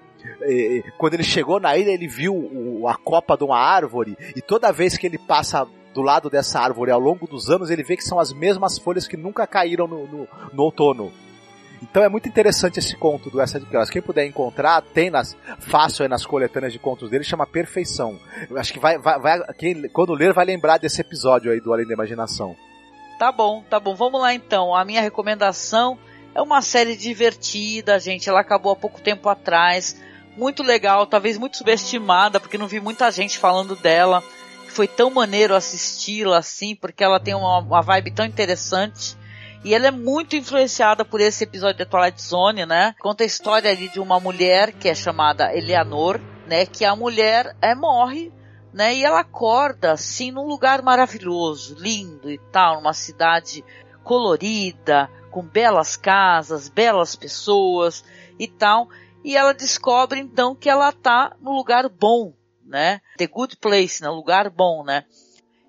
é, 0.43 0.83
quando 0.99 1.15
ele 1.15 1.23
chegou 1.23 1.61
na 1.61 1.77
ilha, 1.77 1.91
ele 1.91 2.09
viu 2.09 2.87
a 2.87 2.97
copa 2.97 3.37
de 3.37 3.45
uma 3.45 3.59
árvore, 3.59 4.17
e 4.35 4.41
toda 4.41 4.73
vez 4.73 4.97
que 4.97 5.07
ele 5.07 5.19
passa 5.19 5.67
do 5.95 6.03
lado 6.03 6.29
dessa 6.29 6.61
árvore 6.61 6.91
ao 6.91 7.01
longo 7.01 7.27
dos 7.27 7.51
anos, 7.51 7.71
ele 7.71 7.83
vê 7.83 7.97
que 7.97 8.05
são 8.05 8.19
as 8.19 8.33
mesmas 8.33 8.79
folhas 8.79 9.09
que 9.09 9.17
nunca 9.17 9.47
caíram 9.47 9.87
no, 9.87 10.07
no, 10.07 10.29
no 10.53 10.63
outono. 10.63 11.13
Então 11.83 12.03
é 12.03 12.09
muito 12.09 12.29
interessante 12.29 12.79
esse 12.79 12.97
conto 12.97 13.31
do 13.31 13.41
Essa 13.41 13.61
de 13.61 13.67
Queiroz. 13.67 13.91
Quem 13.91 14.03
puder 14.03 14.27
encontrar, 14.27 14.81
tem 14.83 15.11
nas 15.11 15.37
fácil 15.61 16.03
aí 16.03 16.09
nas 16.09 16.25
coletâneas 16.25 16.73
de 16.73 16.79
contos 16.79 17.11
dele, 17.11 17.25
chama 17.25 17.47
Perfeição. 17.47 18.19
Eu 18.49 18.59
acho 18.59 18.73
que 18.73 18.79
vai, 18.79 18.99
vai, 18.99 19.19
vai 19.19 19.55
quem, 19.55 19.89
quando 19.89 20.15
ler 20.15 20.33
vai 20.33 20.45
lembrar 20.45 20.79
desse 20.79 21.01
episódio 21.01 21.53
aí 21.53 21.61
do 21.61 21.73
Além 21.73 21.87
da 21.87 21.95
Imaginação. 21.95 22.57
Tá 23.19 23.33
bom, 23.33 23.63
tá 23.69 23.81
bom. 23.81 23.95
Vamos 23.95 24.21
lá 24.21 24.35
então. 24.35 24.75
A 24.75 24.85
minha 24.85 25.01
recomendação 25.01 25.99
é 26.35 26.43
uma 26.43 26.61
série 26.61 26.97
divertida, 26.97 27.99
gente. 27.99 28.29
Ela 28.29 28.41
acabou 28.41 28.73
há 28.73 28.77
pouco 28.77 29.01
tempo 29.01 29.29
atrás. 29.29 30.01
Muito 30.37 30.63
legal, 30.63 31.07
talvez 31.07 31.39
muito 31.39 31.57
subestimada, 31.57 32.39
porque 32.39 32.59
não 32.59 32.67
vi 32.67 32.79
muita 32.79 33.11
gente 33.11 33.39
falando 33.39 33.75
dela. 33.75 34.23
Foi 34.69 34.87
tão 34.87 35.11
maneiro 35.11 35.55
assisti-la 35.55 36.39
assim, 36.39 36.77
porque 36.77 37.03
ela 37.03 37.19
tem 37.19 37.35
uma, 37.35 37.59
uma 37.59 37.81
vibe 37.81 38.11
tão 38.11 38.27
interessante. 38.27 39.17
E 39.65 39.75
ela 39.75 39.87
é 39.87 39.91
muito 39.91 40.37
influenciada 40.37 41.05
por 41.05 41.21
esse 41.21 41.43
episódio 41.43 41.79
de 41.79 41.91
Twilight 41.91 42.23
Zone, 42.23 42.67
né? 42.67 42.95
Conta 43.01 43.25
a 43.25 43.27
história 43.27 43.71
ali 43.71 43.89
de 43.89 43.99
uma 43.99 44.21
mulher 44.21 44.73
que 44.73 44.89
é 44.89 44.95
chamada 44.95 45.57
Eleanor, 45.57 46.21
né? 46.47 46.67
Que 46.67 46.85
a 46.85 46.95
mulher 46.95 47.57
é, 47.63 47.75
morre, 47.75 48.31
né? 48.73 48.95
E 48.95 49.03
ela 49.03 49.21
acorda 49.21 49.93
assim 49.93 50.31
num 50.31 50.47
lugar 50.47 50.83
maravilhoso, 50.83 51.75
lindo 51.79 52.31
e 52.31 52.39
tal, 52.53 52.77
numa 52.77 52.93
cidade 52.93 53.65
colorida, 54.05 55.11
com 55.31 55.43
belas 55.43 55.97
casas, 55.97 56.69
belas 56.69 57.17
pessoas 57.17 58.05
e 58.39 58.47
tal. 58.47 58.89
E 59.27 59.37
ela 59.37 59.53
descobre 59.53 60.21
então 60.21 60.55
que 60.55 60.71
ela 60.71 60.93
tá 60.93 61.35
no 61.41 61.51
lugar 61.51 61.89
bom, 61.89 62.33
né? 62.65 63.01
The 63.19 63.27
Good 63.27 63.57
Place, 63.57 64.01
né? 64.01 64.09
Lugar 64.09 64.49
bom, 64.49 64.85
né? 64.85 65.05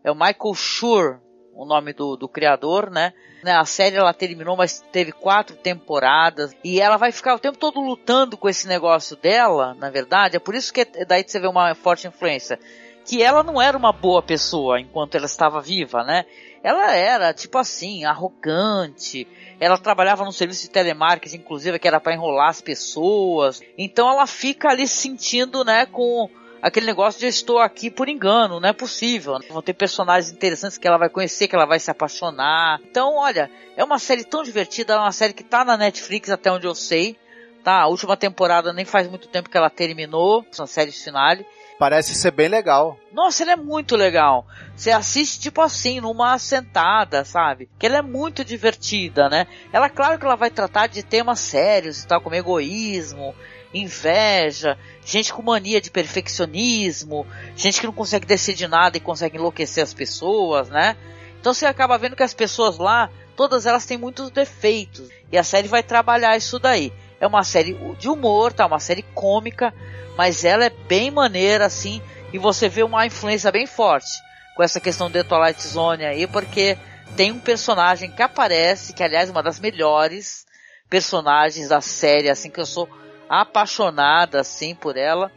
É 0.03 0.11
o 0.11 0.13
Michael 0.13 0.53
Schur, 0.53 1.19
o 1.55 1.65
nome 1.65 1.91
do, 1.91 2.15
do 2.15 2.29
criador, 2.29 2.91
né? 2.91 3.13
né? 3.43 3.53
A 3.53 3.65
série 3.65 3.95
ela 3.95 4.13
terminou, 4.13 4.55
mas 4.55 4.85
teve 4.91 5.11
quatro 5.11 5.55
temporadas 5.55 6.55
e 6.63 6.79
ela 6.79 6.97
vai 6.97 7.11
ficar 7.11 7.33
o 7.33 7.39
tempo 7.39 7.57
todo 7.57 7.81
lutando 7.81 8.37
com 8.37 8.47
esse 8.47 8.67
negócio 8.67 9.15
dela, 9.15 9.73
na 9.73 9.89
verdade. 9.89 10.35
É 10.35 10.39
por 10.39 10.53
isso 10.53 10.71
que 10.71 10.85
daí 11.07 11.23
você 11.27 11.39
vê 11.39 11.47
uma 11.47 11.73
forte 11.73 12.07
influência. 12.07 12.59
Que 13.07 13.23
ela 13.23 13.41
não 13.41 13.61
era 13.61 13.77
uma 13.77 13.93
boa 13.93 14.21
pessoa 14.21 14.79
enquanto 14.79 15.15
ela 15.15 15.25
estava 15.25 15.61
viva, 15.61 16.03
né? 16.03 16.25
Ela 16.61 16.93
era, 16.93 17.33
tipo 17.33 17.57
assim, 17.57 18.03
arrogante. 18.03 19.25
Ela 19.59 19.77
trabalhava 19.77 20.25
no 20.25 20.31
serviço 20.33 20.63
de 20.63 20.69
telemarketing, 20.69 21.37
inclusive, 21.37 21.79
que 21.79 21.87
era 21.87 21.99
para 21.99 22.13
enrolar 22.13 22.49
as 22.49 22.61
pessoas. 22.61 23.61
Então 23.77 24.09
ela 24.09 24.27
fica 24.27 24.69
ali 24.69 24.87
sentindo, 24.87 25.63
né, 25.63 25.85
com 25.85 26.29
aquele 26.61 26.85
negócio 26.85 27.19
de 27.19 27.27
estou 27.27 27.59
aqui 27.59 27.89
por 27.89 28.09
engano, 28.09 28.59
não 28.59 28.69
é 28.69 28.73
possível. 28.73 29.39
Vão 29.49 29.61
ter 29.61 29.73
personagens 29.73 30.33
interessantes 30.33 30.77
que 30.77 30.87
ela 30.87 30.97
vai 30.97 31.09
conhecer, 31.09 31.47
que 31.47 31.55
ela 31.55 31.65
vai 31.65 31.79
se 31.79 31.89
apaixonar. 31.89 32.79
Então, 32.83 33.15
olha, 33.15 33.49
é 33.75 33.83
uma 33.83 33.99
série 33.99 34.23
tão 34.23 34.43
divertida, 34.43 34.93
é 34.93 34.97
uma 34.97 35.11
série 35.11 35.33
que 35.33 35.43
tá 35.43 35.63
na 35.63 35.77
Netflix 35.77 36.29
até 36.29 36.51
onde 36.51 36.67
eu 36.67 36.75
sei. 36.75 37.17
Tá, 37.63 37.81
a 37.81 37.87
última 37.87 38.15
temporada 38.15 38.71
nem 38.71 38.85
faz 38.85 39.09
muito 39.09 39.27
tempo 39.27 39.49
que 39.49 39.57
ela 39.57 39.69
terminou, 39.69 40.45
são 40.51 40.65
séries 40.65 41.03
finais. 41.03 41.45
Parece 41.79 42.15
ser 42.15 42.31
bem 42.31 42.47
legal. 42.47 42.97
Nossa, 43.11 43.43
ela 43.43 43.51
é 43.51 43.55
muito 43.55 43.95
legal. 43.95 44.47
Você 44.75 44.89
assiste 44.89 45.39
tipo 45.39 45.61
assim, 45.61 46.01
numa 46.01 46.37
sentada, 46.39 47.23
sabe? 47.23 47.69
Que 47.77 47.85
ela 47.85 47.97
é 47.97 48.01
muito 48.01 48.43
divertida, 48.43 49.29
né? 49.29 49.45
Ela, 49.71 49.89
claro 49.89 50.17
que 50.17 50.25
ela 50.25 50.35
vai 50.35 50.49
tratar 50.49 50.87
de 50.87 51.03
temas 51.03 51.39
sérios 51.39 52.01
e 52.01 52.07
tal, 52.07 52.19
como 52.19 52.35
egoísmo, 52.35 53.35
inveja, 53.73 54.77
gente 55.05 55.31
com 55.31 55.41
mania 55.43 55.79
de 55.79 55.91
perfeccionismo, 55.91 57.27
gente 57.55 57.79
que 57.79 57.85
não 57.85 57.93
consegue 57.93 58.25
decidir 58.25 58.67
nada 58.67 58.97
e 58.97 59.01
consegue 59.01 59.37
enlouquecer 59.37 59.83
as 59.83 59.93
pessoas, 59.93 60.69
né? 60.69 60.95
Então 61.39 61.53
você 61.53 61.65
acaba 61.65 61.97
vendo 61.97 62.15
que 62.15 62.23
as 62.23 62.33
pessoas 62.33 62.77
lá, 62.77 63.09
todas 63.35 63.65
elas 63.67 63.85
têm 63.85 63.97
muitos 63.97 64.31
defeitos. 64.31 65.09
E 65.31 65.37
a 65.37 65.43
série 65.43 65.67
vai 65.67 65.83
trabalhar 65.83 66.35
isso 66.35 66.57
daí. 66.57 66.91
É 67.19 67.27
uma 67.27 67.43
série 67.43 67.73
de 67.97 68.09
humor, 68.09 68.53
tá? 68.53 68.65
Uma 68.65 68.79
série 68.79 69.01
cômica, 69.01 69.73
mas 70.17 70.45
ela 70.45 70.65
é 70.65 70.69
bem 70.69 71.11
maneira, 71.11 71.65
assim, 71.65 72.01
e 72.31 72.37
você 72.37 72.69
vê 72.69 72.83
uma 72.83 73.05
influência 73.05 73.51
bem 73.51 73.65
forte 73.65 74.21
com 74.55 74.63
essa 74.63 74.79
questão 74.79 75.09
do 75.09 75.23
Twilight 75.23 75.61
Zone 75.67 76.03
aí, 76.03 76.25
porque 76.25 76.77
tem 77.15 77.31
um 77.31 77.39
personagem 77.39 78.11
que 78.11 78.21
aparece, 78.21 78.93
que 78.93 79.03
aliás 79.03 79.29
é 79.29 79.31
uma 79.31 79.43
das 79.43 79.59
melhores 79.59 80.45
personagens 80.89 81.69
da 81.69 81.79
série, 81.79 82.29
assim, 82.29 82.49
que 82.49 82.59
eu 82.59 82.65
sou 82.65 82.89
apaixonada 83.29 84.39
assim 84.39 84.73
por 84.73 84.97
ela, 84.97 85.31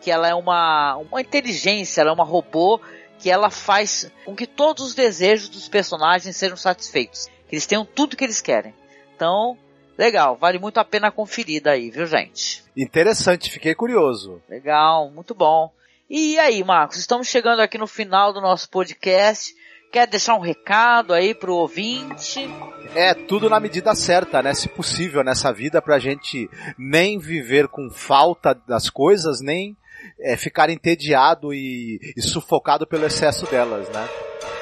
que 0.00 0.10
ela 0.10 0.28
é 0.28 0.34
uma, 0.34 0.96
uma 0.96 1.20
inteligência, 1.20 2.00
ela 2.00 2.10
é 2.10 2.14
uma 2.14 2.24
robô 2.24 2.80
que 3.18 3.30
ela 3.30 3.50
faz 3.50 4.10
com 4.24 4.34
que 4.34 4.46
todos 4.46 4.84
os 4.84 4.94
desejos 4.94 5.48
dos 5.48 5.68
personagens 5.68 6.36
sejam 6.36 6.56
satisfeitos, 6.56 7.26
que 7.48 7.54
eles 7.54 7.66
tenham 7.66 7.84
tudo 7.84 8.16
que 8.16 8.24
eles 8.24 8.40
querem. 8.40 8.74
Então, 9.14 9.58
legal, 10.00 10.34
vale 10.34 10.58
muito 10.58 10.78
a 10.78 10.84
pena 10.84 11.10
conferir 11.10 11.62
aí, 11.66 11.90
viu, 11.90 12.06
gente? 12.06 12.64
Interessante, 12.74 13.50
fiquei 13.50 13.74
curioso. 13.74 14.40
Legal, 14.48 15.10
muito 15.10 15.34
bom. 15.34 15.70
E 16.08 16.38
aí, 16.38 16.64
Marcos, 16.64 16.96
estamos 16.96 17.28
chegando 17.28 17.60
aqui 17.60 17.76
no 17.76 17.86
final 17.86 18.32
do 18.32 18.40
nosso 18.40 18.68
podcast. 18.70 19.54
Quer 19.92 20.06
deixar 20.06 20.36
um 20.36 20.40
recado 20.40 21.12
aí 21.12 21.34
pro 21.34 21.54
ouvinte? 21.54 22.48
É, 22.94 23.12
tudo 23.12 23.50
na 23.50 23.60
medida 23.60 23.94
certa, 23.94 24.42
né? 24.42 24.54
Se 24.54 24.68
possível 24.68 25.22
nessa 25.22 25.52
vida 25.52 25.82
pra 25.82 25.98
gente 25.98 26.48
nem 26.78 27.18
viver 27.18 27.68
com 27.68 27.90
falta 27.90 28.54
das 28.54 28.88
coisas, 28.88 29.40
nem 29.42 29.76
é, 30.18 30.34
ficar 30.36 30.70
entediado 30.70 31.52
e, 31.52 32.00
e, 32.16 32.22
sufocado 32.22 32.86
pelo 32.86 33.04
excesso 33.04 33.44
delas, 33.50 33.88
né? 33.90 34.08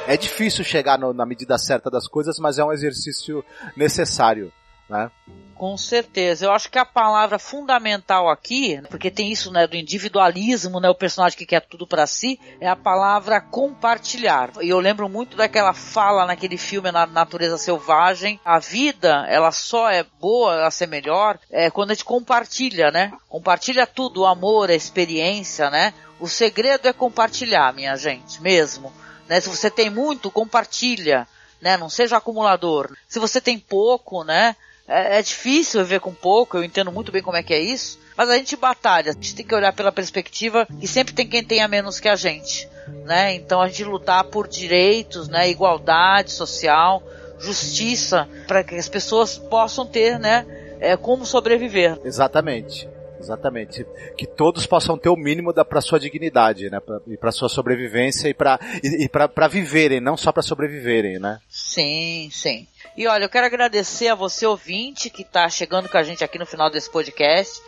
É 0.07 0.16
difícil 0.16 0.64
chegar 0.64 0.98
no, 0.98 1.12
na 1.12 1.24
medida 1.24 1.57
certa 1.59 1.90
das 1.90 2.09
coisas, 2.09 2.38
mas 2.38 2.59
é 2.59 2.64
um 2.64 2.72
exercício 2.72 3.44
necessário, 3.77 4.53
né? 4.88 5.11
Com 5.59 5.77
certeza. 5.77 6.46
Eu 6.46 6.53
acho 6.53 6.70
que 6.70 6.79
a 6.79 6.85
palavra 6.85 7.37
fundamental 7.37 8.31
aqui, 8.31 8.81
porque 8.88 9.11
tem 9.11 9.33
isso, 9.33 9.51
né, 9.51 9.66
do 9.66 9.77
individualismo, 9.77 10.79
né, 10.79 10.88
o 10.88 10.94
personagem 10.94 11.37
que 11.37 11.44
quer 11.44 11.61
tudo 11.61 11.85
para 11.85 12.07
si, 12.07 12.38
é 12.61 12.68
a 12.68 12.77
palavra 12.77 13.40
compartilhar. 13.40 14.53
E 14.61 14.68
eu 14.68 14.79
lembro 14.79 15.09
muito 15.09 15.37
daquela 15.37 15.74
fala 15.74 16.24
naquele 16.27 16.57
filme 16.57 16.92
na 16.92 17.07
Natureza 17.07 17.59
Selvagem, 17.59 18.38
a 18.44 18.61
vida, 18.61 19.27
ela 19.29 19.51
só 19.51 19.90
é 19.90 20.05
boa, 20.20 20.55
ela 20.55 20.70
ser 20.70 20.87
melhor, 20.87 21.40
é 21.51 21.68
quando 21.70 21.90
a 21.90 21.94
gente 21.94 22.05
compartilha, 22.05 22.92
né? 22.92 23.12
Compartilha 23.29 23.85
tudo, 23.85 24.20
o 24.20 24.27
amor, 24.27 24.70
a 24.70 24.77
experiência, 24.77 25.68
né? 25.70 25.92
O 26.20 26.29
segredo 26.29 26.87
é 26.87 26.92
compartilhar, 26.92 27.74
minha 27.74 27.96
gente, 27.96 28.40
mesmo. 28.40 28.92
Né? 29.29 29.40
Se 29.40 29.48
você 29.48 29.68
tem 29.68 29.90
muito, 29.90 30.31
compartilha, 30.31 31.27
né? 31.61 31.77
Não 31.77 31.88
seja 31.88 32.16
acumulador. 32.16 32.96
Se 33.09 33.18
você 33.18 33.40
tem 33.40 33.59
pouco, 33.59 34.22
né? 34.22 34.55
É, 34.88 35.18
é 35.18 35.22
difícil 35.22 35.83
viver 35.85 36.01
com 36.01 36.14
pouco, 36.14 36.57
eu 36.57 36.64
entendo 36.64 36.90
muito 36.90 37.12
bem 37.12 37.22
como 37.22 37.37
é 37.37 37.42
que 37.42 37.53
é 37.53 37.61
isso, 37.61 37.98
mas 38.16 38.31
a 38.31 38.37
gente 38.37 38.57
batalha, 38.57 39.11
a 39.11 39.14
gente 39.14 39.35
tem 39.35 39.46
que 39.46 39.55
olhar 39.55 39.72
pela 39.72 39.92
perspectiva 39.92 40.66
que 40.81 40.88
sempre 40.88 41.12
tem 41.12 41.29
quem 41.29 41.44
tenha 41.44 41.68
menos 41.68 42.01
que 42.01 42.09
a 42.09 42.16
gente, 42.16 42.68
né? 43.05 43.35
Então 43.35 43.61
a 43.61 43.68
gente 43.68 43.85
lutar 43.85 44.24
por 44.24 44.48
direitos, 44.48 45.29
né? 45.29 45.48
Igualdade 45.48 46.33
social, 46.33 47.03
justiça, 47.38 48.29
para 48.46 48.64
que 48.64 48.74
as 48.74 48.88
pessoas 48.88 49.37
possam 49.37 49.87
ter, 49.87 50.18
né? 50.18 50.46
É, 50.81 50.96
como 50.96 51.27
sobreviver. 51.27 51.98
Exatamente. 52.05 52.88
Exatamente. 53.18 53.87
Que 54.16 54.26
todos 54.26 54.66
possam 54.66 54.96
ter 54.96 55.09
o 55.09 55.16
mínimo 55.16 55.52
para 55.52 55.81
sua 55.81 55.98
dignidade, 55.98 56.70
né? 56.70 56.81
Pra, 56.81 57.00
e 57.07 57.16
para 57.16 57.33
sua 57.33 57.48
sobrevivência 57.48 58.28
e 58.28 58.35
para 58.35 58.59
e, 58.83 59.04
e 59.04 59.09
para 59.09 59.48
viverem, 59.48 60.00
não 60.00 60.16
só 60.16 60.33
para 60.33 60.42
sobreviverem, 60.42 61.18
né? 61.18 61.40
Sim, 61.48 62.28
sim. 62.33 62.66
E 62.96 63.07
olha, 63.07 63.24
eu 63.24 63.28
quero 63.28 63.46
agradecer 63.46 64.09
a 64.09 64.14
você 64.14 64.46
ouvinte 64.46 65.11
que 65.11 65.22
está 65.22 65.48
chegando 65.48 65.88
com 65.88 65.96
a 65.96 66.02
gente 66.02 66.24
aqui 66.24 66.38
no 66.38 66.46
final 66.46 66.70
desse 66.70 66.90
podcast. 66.90 67.61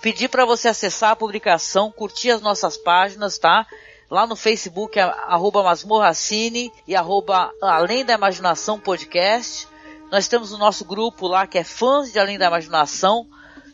Pedir 0.00 0.28
para 0.28 0.44
você 0.44 0.68
acessar 0.68 1.10
a 1.10 1.16
publicação, 1.16 1.90
curtir 1.90 2.30
as 2.30 2.40
nossas 2.40 2.76
páginas, 2.76 3.38
tá? 3.38 3.66
Lá 4.08 4.26
no 4.26 4.36
Facebook, 4.36 4.98
arroba 5.00 5.62
Masmorracine 5.64 6.70
e 6.86 6.94
arroba 6.94 7.50
Além 7.60 8.04
da 8.04 8.14
Imaginação 8.14 8.78
Podcast. 8.78 9.66
Nós 10.12 10.28
temos 10.28 10.52
o 10.52 10.58
nosso 10.58 10.84
grupo 10.84 11.26
lá 11.26 11.46
que 11.46 11.58
é 11.58 11.64
fãs 11.64 12.12
de 12.12 12.18
Além 12.18 12.38
da 12.38 12.46
Imaginação. 12.46 13.26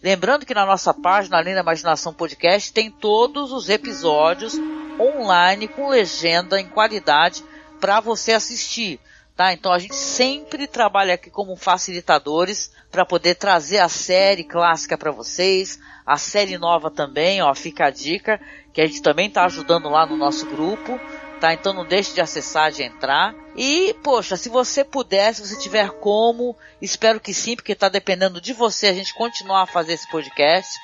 Lembrando 0.03 0.45
que 0.45 0.55
na 0.55 0.67
nossa 0.67 0.93
página 0.93 1.39
Além 1.39 1.55
da 1.55 1.61
Imaginação 1.61 2.13
Podcast 2.13 2.73
tem 2.73 2.91
todos 2.91 3.53
os 3.53 3.69
episódios 3.69 4.55
online 4.99 5.69
com 5.69 5.89
legenda 5.89 6.61
em 6.61 6.69
qualidade 6.69 7.45
para 7.81 8.01
você 8.01 8.33
assistir 8.33 9.01
tá? 9.37 9.53
Então 9.53 9.73
a 9.73 9.79
gente 9.79 9.95
sempre 9.95 10.67
trabalha 10.67 11.15
aqui 11.15 11.31
como 11.31 11.57
facilitadores 11.57 12.73
para 12.91 13.05
poder 13.05 13.35
trazer 13.35 13.79
a 13.79 13.89
série 13.89 14.45
clássica 14.45 14.97
para 14.99 15.11
vocês, 15.11 15.81
a 16.07 16.17
série 16.17 16.59
nova 16.59 16.91
também, 16.91 17.43
ó, 17.43 17.55
fica 17.55 17.87
a 17.87 17.91
dica, 17.91 18.41
que 18.73 18.81
a 18.81 18.87
gente 18.87 19.03
também 19.03 19.29
está 19.29 19.45
ajudando 19.45 19.89
lá 19.89 20.07
no 20.07 20.17
nosso 20.17 20.47
grupo, 20.47 21.01
tá? 21.43 21.53
Então 21.53 21.73
não 21.73 21.85
deixe 21.85 22.15
de 22.15 22.21
acessar, 22.21 22.71
de 22.71 22.85
entrar. 22.85 23.35
E, 23.57 23.93
poxa, 24.05 24.37
se 24.37 24.49
você 24.49 24.85
puder, 24.85 25.35
se 25.35 25.45
você 25.45 25.59
tiver 25.59 25.91
como, 25.91 26.57
espero 26.81 27.19
que 27.19 27.35
sim, 27.35 27.57
porque 27.57 27.73
está 27.73 27.89
dependendo 27.89 28.41
de 28.41 28.53
você 28.53 28.87
a 28.87 28.93
gente 28.93 29.13
continuar 29.13 29.63
a 29.63 29.67
fazer 29.67 29.95
esse 29.95 30.09
podcast. 30.09 30.79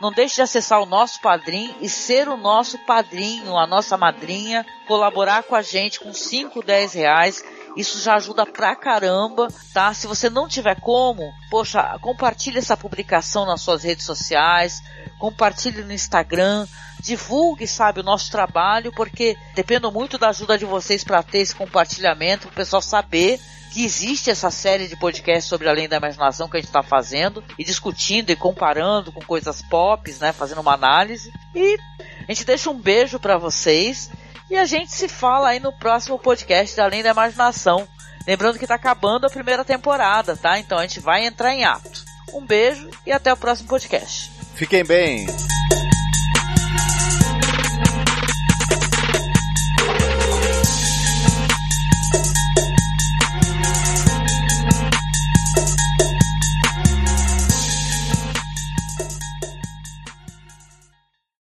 Não 0.00 0.12
deixe 0.12 0.36
de 0.36 0.42
acessar 0.42 0.80
o 0.80 0.86
nosso 0.86 1.20
padrinho 1.20 1.74
e 1.80 1.88
ser 1.88 2.28
o 2.28 2.36
nosso 2.36 2.78
padrinho, 2.86 3.58
a 3.58 3.66
nossa 3.66 3.96
madrinha, 3.96 4.64
colaborar 4.86 5.42
com 5.42 5.56
a 5.56 5.62
gente 5.62 5.98
com 5.98 6.14
5, 6.14 6.62
10 6.62 6.92
reais. 6.94 7.44
Isso 7.76 8.00
já 8.00 8.14
ajuda 8.14 8.46
pra 8.46 8.76
caramba, 8.76 9.48
tá? 9.72 9.92
Se 9.92 10.06
você 10.06 10.30
não 10.30 10.46
tiver 10.46 10.80
como, 10.80 11.32
poxa, 11.50 11.98
compartilhe 12.00 12.58
essa 12.58 12.76
publicação 12.76 13.44
nas 13.46 13.62
suas 13.62 13.82
redes 13.82 14.06
sociais, 14.06 14.80
compartilhe 15.18 15.82
no 15.82 15.92
Instagram, 15.92 16.68
divulgue, 17.04 17.66
sabe, 17.66 18.00
o 18.00 18.04
nosso 18.04 18.30
trabalho, 18.30 18.90
porque 18.92 19.36
dependo 19.54 19.92
muito 19.92 20.16
da 20.16 20.30
ajuda 20.30 20.56
de 20.56 20.64
vocês 20.64 21.04
para 21.04 21.22
ter 21.22 21.38
esse 21.38 21.54
compartilhamento, 21.54 22.48
o 22.48 22.52
pessoal 22.52 22.80
saber 22.80 23.38
que 23.70 23.84
existe 23.84 24.30
essa 24.30 24.50
série 24.50 24.88
de 24.88 24.96
podcasts 24.96 25.48
sobre 25.48 25.68
Além 25.68 25.88
da 25.88 25.96
Imaginação 25.96 26.48
que 26.48 26.56
a 26.56 26.60
gente 26.60 26.68
está 26.68 26.82
fazendo 26.82 27.44
e 27.58 27.64
discutindo 27.64 28.30
e 28.30 28.36
comparando 28.36 29.12
com 29.12 29.20
coisas 29.20 29.60
pop, 29.62 30.10
né, 30.20 30.32
fazendo 30.32 30.60
uma 30.60 30.72
análise. 30.72 31.30
E 31.54 31.76
a 32.26 32.32
gente 32.32 32.44
deixa 32.44 32.70
um 32.70 32.80
beijo 32.80 33.18
para 33.18 33.36
vocês 33.36 34.10
e 34.48 34.56
a 34.56 34.64
gente 34.64 34.92
se 34.92 35.08
fala 35.08 35.48
aí 35.48 35.60
no 35.60 35.72
próximo 35.72 36.18
podcast 36.18 36.74
de 36.74 36.80
Além 36.80 37.02
da 37.02 37.10
Imaginação. 37.10 37.86
Lembrando 38.26 38.58
que 38.58 38.64
está 38.64 38.76
acabando 38.76 39.26
a 39.26 39.30
primeira 39.30 39.64
temporada, 39.64 40.36
tá? 40.36 40.58
Então 40.58 40.78
a 40.78 40.82
gente 40.82 41.00
vai 41.00 41.26
entrar 41.26 41.52
em 41.52 41.64
ato. 41.64 42.04
Um 42.32 42.46
beijo 42.46 42.88
e 43.04 43.12
até 43.12 43.32
o 43.32 43.36
próximo 43.36 43.68
podcast. 43.68 44.30
Fiquem 44.54 44.84
bem. 44.84 45.26